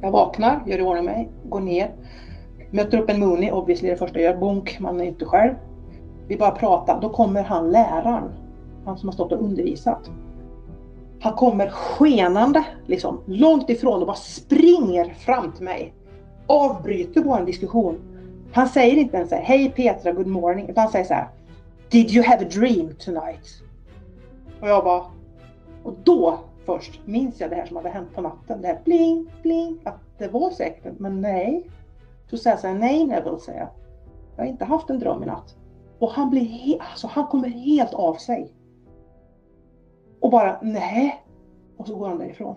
jag 0.00 0.10
vaknar, 0.10 0.62
gör 0.66 0.78
i 0.78 0.82
ordning 0.82 1.04
mig, 1.04 1.30
går 1.44 1.60
ner, 1.60 1.94
möter 2.70 2.98
upp 2.98 3.10
en 3.10 3.20
Mooney, 3.20 3.50
obviously 3.50 3.90
det 3.90 3.96
första 3.96 4.20
jag 4.20 4.32
gör, 4.32 4.40
bonk, 4.40 4.80
man 4.80 5.00
är 5.00 5.04
inte 5.04 5.24
själv. 5.24 5.54
Vi 6.28 6.36
bara 6.36 6.50
pratar, 6.50 7.00
då 7.00 7.08
kommer 7.08 7.42
han 7.42 7.70
läraren, 7.70 8.30
han 8.84 8.98
som 8.98 9.08
har 9.08 9.12
stått 9.12 9.32
och 9.32 9.44
undervisat. 9.44 10.10
Han 11.20 11.32
kommer 11.32 11.68
skenande, 11.68 12.64
liksom, 12.86 13.20
långt 13.26 13.70
ifrån 13.70 14.00
och 14.00 14.06
bara 14.06 14.16
springer 14.16 15.14
fram 15.14 15.52
till 15.52 15.64
mig. 15.64 15.94
Avbryter 16.46 17.22
vår 17.22 17.40
diskussion. 17.40 17.98
Han 18.52 18.68
säger 18.68 18.96
inte 18.96 19.16
ens 19.16 19.32
hej 19.32 19.70
Petra, 19.70 20.12
good 20.12 20.26
morning, 20.26 20.68
utan 20.68 20.82
han 20.82 20.92
säger 20.92 21.04
så 21.04 21.14
här, 21.14 21.28
Did 21.90 22.10
you 22.10 22.24
have 22.24 22.46
a 22.46 22.48
dream 22.52 22.94
tonight? 22.98 23.62
Och 24.60 24.68
jag 24.68 24.84
bara, 24.84 25.04
och 25.82 25.94
då 26.04 26.38
först 26.66 27.00
minns 27.04 27.40
jag 27.40 27.50
det 27.50 27.56
här 27.56 27.66
som 27.66 27.76
hade 27.76 27.88
hänt 27.88 28.14
på 28.14 28.20
natten. 28.20 28.62
Det 28.62 28.68
här 28.68 28.80
bling, 28.84 29.30
bling, 29.42 29.78
att 29.84 30.00
det 30.18 30.28
var 30.28 30.50
säkert, 30.50 30.98
men 30.98 31.20
nej. 31.20 31.70
Så 32.30 32.36
säger 32.36 32.56
jag 32.56 32.60
så 32.60 32.66
här, 32.66 32.74
nej 32.74 33.06
Neville, 33.06 33.38
säger 33.38 33.58
jag. 33.58 33.68
Jag 34.36 34.44
har 34.44 34.50
inte 34.50 34.64
haft 34.64 34.90
en 34.90 34.98
dröm 34.98 35.22
i 35.22 35.26
natt. 35.26 35.56
Och 35.98 36.10
han 36.10 36.30
blir 36.30 36.42
he- 36.44 36.80
alltså 36.80 37.06
han 37.06 37.26
kommer 37.26 37.48
helt 37.48 37.94
av 37.94 38.14
sig. 38.14 38.52
Och 40.20 40.30
bara, 40.30 40.58
nej. 40.62 41.24
Och 41.76 41.86
så 41.86 41.96
går 41.96 42.08
han 42.08 42.18
därifrån. 42.18 42.56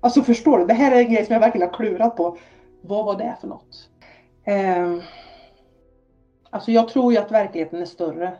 Alltså 0.00 0.22
förstår 0.22 0.58
du? 0.58 0.66
Det 0.66 0.74
här 0.74 0.92
är 0.96 1.04
en 1.04 1.12
grej 1.12 1.26
som 1.26 1.32
jag 1.32 1.40
verkligen 1.40 1.68
har 1.68 1.74
klurat 1.76 2.16
på. 2.16 2.36
Vad 2.82 3.04
var 3.04 3.18
det 3.18 3.36
för 3.40 3.48
något? 3.48 3.88
Eh, 4.44 4.96
alltså 6.50 6.70
jag 6.72 6.88
tror 6.88 7.12
ju 7.12 7.18
att 7.18 7.30
verkligheten 7.30 7.80
är 7.80 7.84
större. 7.86 8.36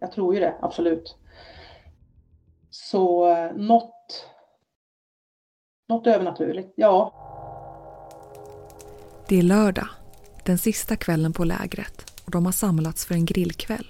Jag 0.00 0.12
tror 0.12 0.34
ju 0.34 0.40
det, 0.40 0.54
absolut. 0.60 1.16
Så 2.70 3.30
eh, 3.30 3.52
något, 3.54 4.26
något 5.88 6.06
övernaturligt, 6.06 6.72
ja. 6.76 7.12
Det 9.28 9.38
är 9.38 9.42
lördag, 9.42 9.88
den 10.44 10.58
sista 10.58 10.96
kvällen 10.96 11.32
på 11.32 11.44
lägret 11.44 12.03
de 12.34 12.44
har 12.44 12.52
samlats 12.52 13.04
för 13.04 13.14
en 13.14 13.24
grillkväll. 13.24 13.86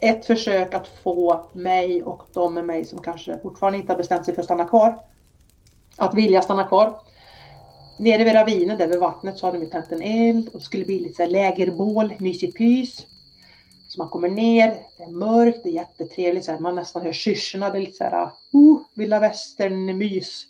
Ett 0.00 0.26
försök 0.26 0.74
att 0.74 0.88
få 1.02 1.46
mig 1.52 2.02
och 2.02 2.22
de 2.32 2.54
med 2.54 2.64
mig 2.64 2.84
som 2.84 3.02
kanske 3.02 3.38
fortfarande 3.38 3.78
inte 3.78 3.92
har 3.92 3.98
bestämt 3.98 4.24
sig 4.24 4.34
för 4.34 4.42
att 4.42 4.46
stanna 4.46 4.64
kvar. 4.64 5.00
Att 5.96 6.14
vilja 6.14 6.42
stanna 6.42 6.64
kvar. 6.64 7.00
Nere 7.98 8.24
vid 8.24 8.34
ravinen 8.34 8.78
där 8.78 8.86
vid 8.86 8.98
vattnet 8.98 9.38
så 9.38 9.46
hade 9.46 9.58
de 9.58 9.66
tänt 9.66 9.92
en 9.92 10.02
eld 10.02 10.48
och 10.48 10.58
det 10.58 10.64
skulle 10.64 10.84
bli 10.84 11.00
lite 11.00 11.26
lägerbål, 11.26 12.14
mysigt 12.18 12.56
pys. 12.58 13.06
Så 13.88 14.02
man 14.02 14.08
kommer 14.08 14.28
ner, 14.28 14.76
det 14.98 15.02
är 15.02 15.10
mörkt, 15.10 15.60
det 15.62 15.68
är 15.68 15.72
jättetrevligt, 15.72 16.44
så 16.44 16.52
här, 16.52 16.58
man 16.58 16.74
nästan 16.74 17.02
hör 17.02 17.12
syrsorna, 17.12 17.70
det 17.70 17.78
är 17.78 17.80
lite 17.80 17.96
så 17.96 18.04
här, 18.04 18.22
uh, 18.54 18.78
vilda 18.94 19.18
västern 19.18 19.98
mys. 19.98 20.44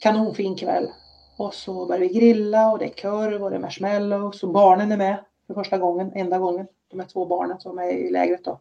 Kanonfin 0.00 0.56
kväll. 0.56 0.88
Och 1.36 1.54
så 1.54 1.86
börjar 1.86 2.00
vi 2.00 2.08
grilla 2.08 2.72
och 2.72 2.78
det 2.78 2.84
är 2.84 3.02
korv 3.02 3.42
och 3.42 3.50
det 3.50 3.56
är 3.56 3.60
marshmallows 3.60 4.42
och 4.42 4.52
barnen 4.52 4.92
är 4.92 4.96
med 4.96 5.24
för 5.46 5.54
första 5.54 5.78
gången, 5.78 6.12
enda 6.14 6.38
gången. 6.38 6.66
De 6.90 7.00
här 7.00 7.06
två 7.06 7.26
barnen 7.26 7.60
som 7.60 7.78
är 7.78 7.88
i 7.88 8.10
lägret 8.10 8.44
då. 8.44 8.60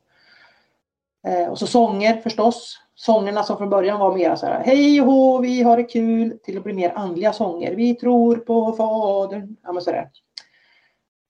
Eh, 1.28 1.50
och 1.50 1.60
så 1.60 1.68
sånger 1.68 2.22
förstås. 2.22 2.80
Sångerna 2.96 3.44
som 3.44 3.58
från 3.58 3.70
början 3.70 4.00
var 4.00 4.16
mer 4.16 4.36
så 4.36 4.46
här 4.46 4.64
hej 4.64 5.02
och 5.02 5.08
hå, 5.08 5.38
vi 5.38 5.64
har 5.64 5.78
det 5.78 5.84
kul 5.84 6.40
till 6.44 6.58
att 6.58 6.64
bli 6.64 6.74
mer 6.74 6.94
andliga 6.96 7.34
sånger. 7.34 7.76
Vi 7.76 7.96
tror 7.96 8.36
på 8.36 8.72
Fadern. 8.72 9.56
Ja, 9.64 9.74
men 9.74 9.82
sådär. 9.84 10.10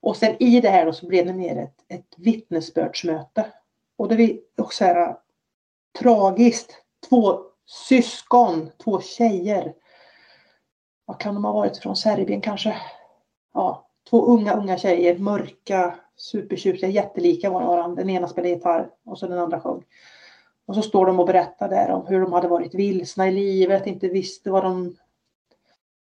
Och 0.02 0.18
sen 0.18 0.36
i 0.40 0.62
det 0.62 0.70
här 0.70 0.86
då 0.86 0.94
så 0.94 1.08
blev 1.08 1.26
det 1.26 1.34
mer 1.34 1.58
ett, 1.58 1.76
ett 1.88 2.14
vittnesbördsmöte. 2.18 3.46
Och 3.96 4.08
det 4.08 4.24
är 4.24 4.40
också 4.58 4.86
här 4.86 5.18
tragiskt. 6.00 6.78
Två 7.10 7.40
syskon, 7.66 8.70
två 8.84 9.02
tjejer. 9.02 9.74
Vad 11.06 11.20
kan 11.20 11.34
de 11.34 11.46
ha 11.46 11.52
varit 11.52 11.78
från 11.78 11.96
Serbien 11.96 12.42
kanske? 12.42 12.76
Ja, 13.54 13.88
två 14.10 14.26
unga, 14.26 14.54
unga 14.54 14.78
tjejer, 14.78 15.18
mörka, 15.18 15.96
supertjusiga, 16.16 16.90
jättelika 16.90 17.50
var 17.50 17.66
varandra. 17.66 17.96
Den 17.96 18.10
ena 18.10 18.28
spelade 18.28 18.54
gitarr 18.54 18.90
och 19.06 19.18
så 19.18 19.28
den 19.28 19.40
andra 19.40 19.60
sjöng. 19.60 19.84
Och 20.66 20.76
så 20.76 20.82
står 20.82 21.06
de 21.06 21.20
och 21.20 21.28
berättar 21.28 21.70
där 21.70 21.92
om 21.92 22.08
hur 22.08 22.22
de 22.22 22.34
hade 22.34 22.48
varit 22.48 22.74
vilsna 22.74 23.28
i 23.28 23.32
livet, 23.32 23.88
inte 23.88 24.08
visste 24.08 24.52
vad 24.52 24.64
de, 24.64 24.96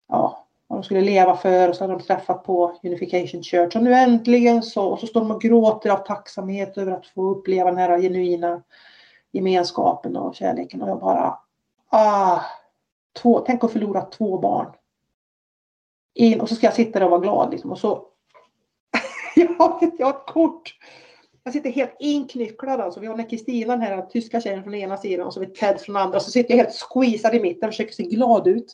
ja, 0.07 0.47
vad 0.67 0.79
de 0.79 0.83
skulle 0.83 1.01
leva 1.01 1.37
för 1.37 1.69
och 1.69 1.75
så 1.75 1.83
hade 1.83 1.93
de 1.93 2.03
träffat 2.03 2.43
på 2.43 2.79
Unification 2.83 3.43
Church 3.43 3.75
och 3.75 3.83
nu 3.83 3.93
äntligen 3.93 4.63
så, 4.63 4.87
och 4.87 4.99
så 4.99 5.07
står 5.07 5.21
de 5.21 5.31
och 5.31 5.41
gråter 5.41 5.89
av 5.89 5.97
tacksamhet 5.97 6.77
över 6.77 6.91
att 6.91 7.07
få 7.07 7.29
uppleva 7.31 7.69
den 7.69 7.79
här 7.79 8.01
genuina 8.01 8.63
gemenskapen 9.31 10.17
och 10.17 10.35
kärleken 10.35 10.81
och 10.81 10.89
jag 10.89 10.99
bara, 10.99 11.39
ah, 11.89 12.41
två, 13.21 13.39
tänk 13.39 13.63
att 13.63 13.71
förlora 13.71 14.01
två 14.01 14.37
barn. 14.37 14.67
In, 16.17 16.41
och 16.41 16.49
så 16.49 16.55
ska 16.55 16.67
jag 16.67 16.73
sitta 16.73 16.99
där 16.99 17.05
och 17.05 17.11
vara 17.11 17.21
glad 17.21 17.51
liksom 17.51 17.71
och 17.71 17.79
så 17.79 18.05
jag 19.35 19.47
har 19.47 19.83
ett 19.83 20.25
kort 20.27 20.73
jag 21.47 21.53
sitter 21.53 21.71
helt 21.71 21.95
inknycklad 21.99 22.79
alltså. 22.79 22.99
Vi 22.99 23.07
har 23.07 23.17
den 23.17 23.25
Kristina, 23.25 23.73
den 23.73 23.81
här 23.81 24.01
tyska 24.01 24.41
tjejen 24.41 24.63
från 24.63 24.75
ena 24.75 24.97
sidan 24.97 25.27
och 25.27 25.33
så 25.33 25.39
har 25.39 25.47
vi 25.47 25.53
Ted 25.53 25.81
från 25.81 25.95
andra. 25.95 26.19
Så 26.19 26.31
sitter 26.31 26.55
jag 26.55 26.63
helt 26.63 26.75
squeezad 26.75 27.35
i 27.35 27.39
mitten 27.39 27.67
och 27.67 27.73
försöker 27.73 27.93
se 27.93 28.03
glad 28.03 28.47
ut. 28.47 28.73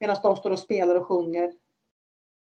Medan 0.00 0.16
de 0.22 0.36
står 0.36 0.50
och 0.50 0.58
spelar 0.58 0.94
och 0.94 1.06
sjunger. 1.06 1.52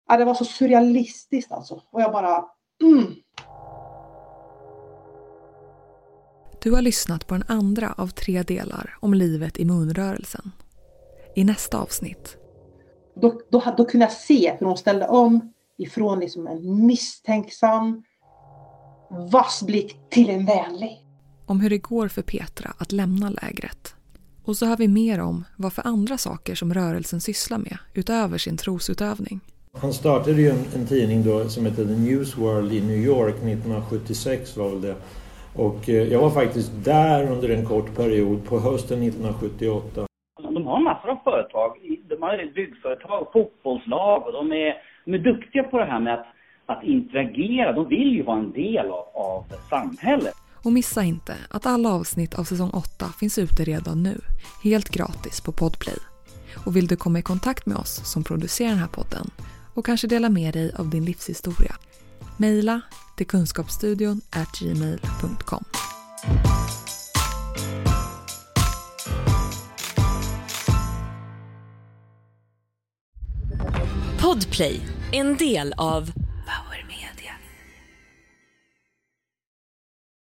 Ja, 0.09 0.17
det 0.17 0.25
var 0.25 0.35
så 0.35 0.45
surrealistiskt 0.45 1.53
alltså. 1.53 1.83
Och 1.91 2.01
jag 2.03 2.13
bara... 2.13 2.45
Mm. 2.83 3.15
Du 6.63 6.73
har 6.73 6.83
lyssnat 6.83 7.27
på 7.27 7.35
den 7.35 7.45
andra 7.49 7.95
av 7.99 8.09
tre 8.09 8.43
delar 8.43 8.99
om 9.01 9.15
livet 9.15 9.59
i 9.59 9.65
munrörelsen. 9.65 10.53
I 11.35 11.45
nästa 11.45 11.79
avsnitt. 11.79 12.37
Då, 13.21 13.41
då, 13.51 13.63
då 13.77 13.85
kunde 13.85 14.07
jag 14.07 14.13
se 14.13 14.57
hur 14.59 14.67
hon 14.67 14.77
ställde 14.77 15.09
om 15.09 15.53
ifrån 15.79 16.21
liksom 16.21 16.47
en 16.47 16.87
misstänksam, 16.87 18.03
vass 19.33 19.63
blick 19.63 19.97
till 20.11 20.31
en 20.31 20.47
vänlig. 20.47 21.07
Om 21.47 21.61
hur 21.61 21.71
det 21.71 21.79
går 21.79 22.09
för 22.09 22.23
Petra 22.23 22.75
att 22.79 22.93
lämna 22.93 23.31
lägret. 23.31 23.95
Och 24.45 24.57
så 24.57 24.67
hör 24.67 24.77
vi 24.77 24.89
mer 24.89 25.21
om 25.21 25.45
vad 25.57 25.73
för 25.73 25.87
andra 25.87 26.19
saker 26.19 26.55
som 26.55 26.75
rörelsen 26.75 27.21
sysslar 27.21 27.59
med 27.59 27.79
utöver 27.95 28.39
sin 28.39 28.57
trosutövning. 28.57 29.41
Han 29.73 29.93
startade 29.93 30.43
ju 30.43 30.51
en, 30.51 30.65
en 30.75 30.87
tidning 30.87 31.25
då 31.25 31.49
som 31.49 31.67
hette 31.67 31.87
The 31.87 31.97
News 31.97 32.39
World 32.39 32.73
i 32.73 32.81
New 32.81 32.99
York 32.99 33.35
1976 33.35 34.57
var 34.57 34.71
väl 34.71 34.81
det. 34.81 34.97
Och 35.55 35.89
eh, 35.89 36.13
jag 36.13 36.21
var 36.21 36.31
faktiskt 36.31 36.71
där 36.85 37.33
under 37.33 37.49
en 37.49 37.67
kort 37.67 37.97
period 37.97 38.45
på 38.45 38.61
hösten 38.61 39.03
1978. 39.03 40.07
De 40.67 40.71
har 40.71 40.81
massor 40.81 41.11
av 41.11 41.19
företag. 41.25 41.71
De 42.09 42.23
har 42.23 42.55
byggföretag, 42.55 43.27
fotbollslag 43.33 44.27
och 44.27 44.33
de 44.33 44.53
är, 44.53 44.75
de 45.05 45.15
är 45.15 45.19
duktiga 45.19 45.63
på 45.63 45.79
det 45.79 45.85
här 45.85 46.01
med 46.01 46.15
att, 46.15 46.27
att 46.67 46.85
interagera. 46.85 47.73
De 47.73 47.89
vill 47.89 48.13
ju 48.13 48.23
vara 48.23 48.39
en 48.39 48.53
del 48.53 48.87
av, 48.87 49.07
av 49.15 49.45
samhället. 49.71 50.35
Och 50.65 50.73
missa 50.73 51.03
inte 51.03 51.37
att 51.51 51.67
alla 51.67 51.89
avsnitt 51.93 52.39
av 52.39 52.45
säsong 52.45 52.71
8 52.71 53.07
finns 53.21 53.39
ute 53.39 53.65
redan 53.65 54.03
nu, 54.03 54.15
helt 54.65 54.89
gratis 54.89 55.41
på 55.41 55.53
Podplay. 55.53 55.99
Och 56.67 56.77
vill 56.77 56.87
du 56.87 56.97
komma 56.97 57.19
i 57.19 57.23
kontakt 57.23 57.67
med 57.67 57.77
oss 57.77 58.13
som 58.13 58.25
producerar 58.25 58.71
den 58.71 58.79
här 58.79 58.95
podden 58.99 59.27
och 59.75 59.87
kanske 59.87 60.07
dela 60.07 60.29
med 60.29 60.53
dig 60.53 60.73
av 60.79 60.91
din 60.91 61.05
livshistoria? 61.05 61.75
Mejla 62.39 62.81
till 63.17 63.27
kunskapsstudion 63.27 64.21
gmail.com. 64.61 65.65
Podplay, 74.27 74.81
en 75.13 75.37
del 75.37 75.73
av 75.77 76.13